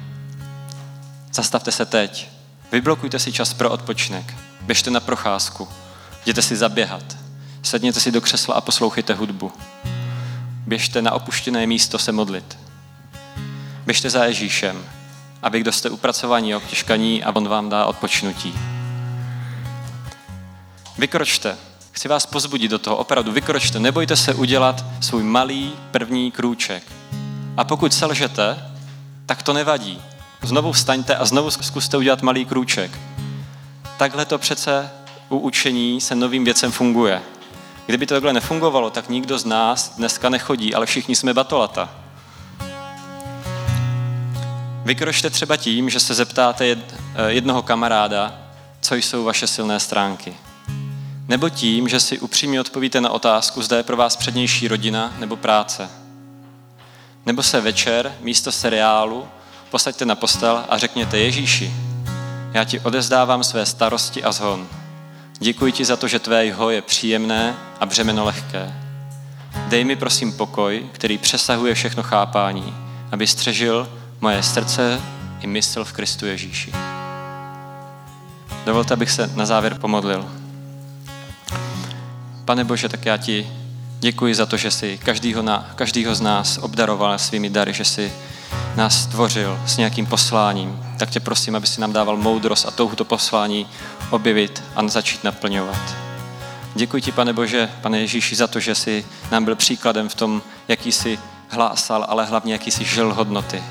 Zastavte 1.34 1.72
se 1.72 1.86
teď. 1.86 2.30
Vyblokujte 2.72 3.20
si 3.20 3.32
čas 3.32 3.54
pro 3.54 3.70
odpočinek. 3.70 4.34
Běžte 4.62 4.92
na 4.92 5.00
procházku. 5.00 5.68
Jděte 6.22 6.42
si 6.42 6.56
zaběhat. 6.56 7.18
Sedněte 7.64 8.00
si 8.00 8.12
do 8.12 8.22
křesla 8.22 8.56
a 8.56 8.62
poslouchejte 8.62 9.14
hudbu. 9.14 9.52
Běžte 10.68 11.02
na 11.02 11.12
opuštěné 11.12 11.68
místo 11.68 12.00
se 12.00 12.12
modlit. 12.12 12.58
Běžte 13.86 14.10
za 14.10 14.26
Ježíšem, 14.26 14.86
aby 15.42 15.60
kdo 15.60 15.72
jste 15.72 15.90
upracovaní 15.90 16.54
a 16.54 16.58
obtěžkaní 16.58 17.24
a 17.24 17.36
on 17.36 17.48
vám 17.48 17.70
dá 17.70 17.86
odpočnutí. 17.86 18.54
Vykročte. 20.98 21.58
Chci 21.92 22.08
vás 22.08 22.26
pozbudit 22.26 22.72
do 22.72 22.80
toho, 22.80 22.98
opravdu 22.98 23.32
vykročte. 23.32 23.80
Nebojte 23.80 24.16
se 24.16 24.34
udělat 24.34 24.86
svůj 25.00 25.24
malý 25.24 25.74
první 25.92 26.32
krůček. 26.32 26.84
A 27.58 27.64
pokud 27.64 27.94
selžete, 27.94 28.72
tak 29.26 29.44
to 29.44 29.54
nevadí. 29.54 30.02
Znovu 30.42 30.72
vstaňte 30.72 31.16
a 31.16 31.26
znovu 31.26 31.52
zkuste 31.52 31.98
udělat 31.98 32.22
malý 32.22 32.46
krůček. 32.46 33.00
Takhle 33.98 34.26
to 34.26 34.38
přece 34.38 34.90
u 35.30 35.38
učení 35.38 36.02
se 36.02 36.16
novým 36.16 36.44
věcem 36.44 36.72
funguje. 36.72 37.22
Kdyby 37.86 38.06
to 38.06 38.14
takhle 38.14 38.34
nefungovalo, 38.34 38.90
tak 38.90 39.10
nikdo 39.10 39.38
z 39.38 39.46
nás 39.46 39.96
dneska 39.98 40.30
nechodí, 40.30 40.76
ale 40.76 40.86
všichni 40.86 41.16
jsme 41.16 41.34
batolata. 41.34 42.01
Vykročte 44.92 45.30
třeba 45.30 45.58
tím, 45.58 45.90
že 45.90 46.00
se 46.00 46.14
zeptáte 46.14 46.66
eh, 46.66 46.78
jednoho 47.28 47.62
kamaráda, 47.62 48.34
co 48.82 48.96
jsou 48.96 49.24
vaše 49.24 49.48
silné 49.48 49.80
stránky. 49.80 50.34
Nebo 51.28 51.50
tím, 51.50 51.90
že 51.90 52.00
si 52.00 52.20
upřímně 52.20 52.62
odpovíte 52.62 53.02
na 53.02 53.10
otázku, 53.10 53.62
zda 53.62 53.78
je 53.78 53.84
pro 53.84 53.98
vás 53.98 54.16
přednější 54.16 54.68
rodina 54.68 55.14
nebo 55.20 55.36
práce. 55.36 55.90
Nebo 57.26 57.44
se 57.44 57.62
večer 57.62 58.16
místo 58.22 58.52
seriálu 58.52 59.28
posaďte 59.70 60.06
na 60.06 60.16
postel 60.16 60.66
a 60.70 60.78
řekněte 60.78 61.20
Ježíši, 61.20 61.74
já 62.54 62.64
ti 62.64 62.80
odezdávám 62.80 63.44
své 63.44 63.66
starosti 63.66 64.24
a 64.24 64.32
zhon. 64.32 64.68
Děkuji 65.40 65.72
ti 65.72 65.86
za 65.86 65.98
to, 65.98 66.08
že 66.08 66.20
tvé 66.20 66.46
jeho 66.46 66.70
je 66.70 66.82
příjemné 66.82 67.56
a 67.80 67.86
břemeno 67.86 68.26
lehké. 68.26 68.74
Dej 69.68 69.84
mi 69.84 69.96
prosím 69.96 70.34
pokoj, 70.34 70.90
který 70.92 71.18
přesahuje 71.18 71.74
všechno 71.74 72.04
chápání, 72.04 72.74
aby 73.12 73.28
střežil 73.28 74.01
moje 74.22 74.44
srdce 74.44 75.02
i 75.42 75.48
mysl 75.48 75.86
v 75.86 75.94
Kristu 75.94 76.26
Ježíši. 76.26 76.74
Dovolte, 78.66 78.94
abych 78.94 79.12
se 79.12 79.32
na 79.36 79.46
závěr 79.46 79.80
pomodlil. 79.80 80.32
Pane 82.46 82.64
Bože, 82.64 82.90
tak 82.90 83.06
já 83.06 83.18
ti 83.18 83.48
děkuji 84.00 84.36
za 84.36 84.46
to, 84.46 84.58
že 84.58 84.72
jsi 84.72 84.98
každýho, 84.98 85.42
na, 85.42 85.72
každýho 85.76 86.16
z 86.16 86.22
nás 86.22 86.58
obdaroval 86.58 87.20
svými 87.20 87.50
dary, 87.50 87.74
že 87.74 87.86
jsi 87.86 88.14
nás 88.76 89.04
stvořil 89.04 89.60
s 89.66 89.78
nějakým 89.78 90.06
posláním. 90.06 90.80
Tak 91.00 91.10
tě 91.10 91.20
prosím, 91.20 91.56
aby 91.56 91.68
si 91.68 91.82
nám 91.82 91.94
dával 91.94 92.18
moudrost 92.18 92.66
a 92.66 92.72
touhu 92.72 92.96
to 92.96 93.06
poslání 93.06 93.68
objevit 94.10 94.64
a 94.76 94.88
začít 94.88 95.24
naplňovat. 95.24 95.96
Děkuji 96.76 97.02
ti, 97.02 97.12
pane 97.12 97.34
Bože, 97.34 97.70
pane 97.82 98.00
Ježíši, 98.00 98.36
za 98.36 98.48
to, 98.48 98.60
že 98.60 98.76
jsi 98.76 99.06
nám 99.32 99.46
byl 99.46 99.56
příkladem 99.56 100.10
v 100.10 100.16
tom, 100.16 100.42
jaký 100.68 100.92
jsi 100.92 101.20
hlásal, 101.50 102.06
ale 102.10 102.26
hlavně 102.26 102.54
jaký 102.54 102.72
jsi 102.72 102.86
žil 102.86 103.14
hodnoty. 103.14 103.64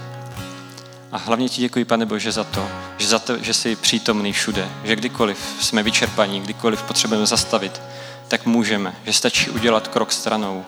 A 1.12 1.18
hlavně 1.18 1.48
ti 1.48 1.60
děkuji, 1.60 1.84
pane 1.84 2.06
Bože, 2.06 2.32
za 2.32 2.44
to, 2.44 2.68
že, 2.98 3.08
za 3.08 3.18
to, 3.18 3.38
že 3.38 3.54
jsi 3.54 3.76
přítomný 3.76 4.32
všude, 4.32 4.68
že 4.84 4.96
kdykoliv 4.96 5.56
jsme 5.60 5.82
vyčerpaní, 5.82 6.40
kdykoliv 6.40 6.82
potřebujeme 6.82 7.26
zastavit, 7.26 7.80
tak 8.28 8.46
můžeme, 8.46 8.94
že 9.06 9.12
stačí 9.12 9.50
udělat 9.50 9.88
krok 9.88 10.12
stranou 10.12 10.64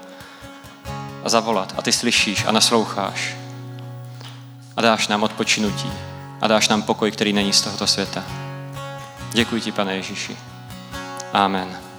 a 1.24 1.28
zavolat 1.28 1.74
a 1.76 1.82
ty 1.82 1.92
slyšíš 1.92 2.44
a 2.46 2.52
nasloucháš 2.52 3.36
a 4.76 4.80
dáš 4.80 5.08
nám 5.08 5.22
odpočinutí 5.22 5.92
a 6.40 6.48
dáš 6.48 6.68
nám 6.68 6.82
pokoj, 6.82 7.10
který 7.10 7.32
není 7.32 7.52
z 7.52 7.60
tohoto 7.60 7.86
světa. 7.86 8.24
Děkuji 9.32 9.60
ti, 9.60 9.72
pane 9.72 9.96
Ježíši. 9.96 10.36
Amen. 11.32 11.91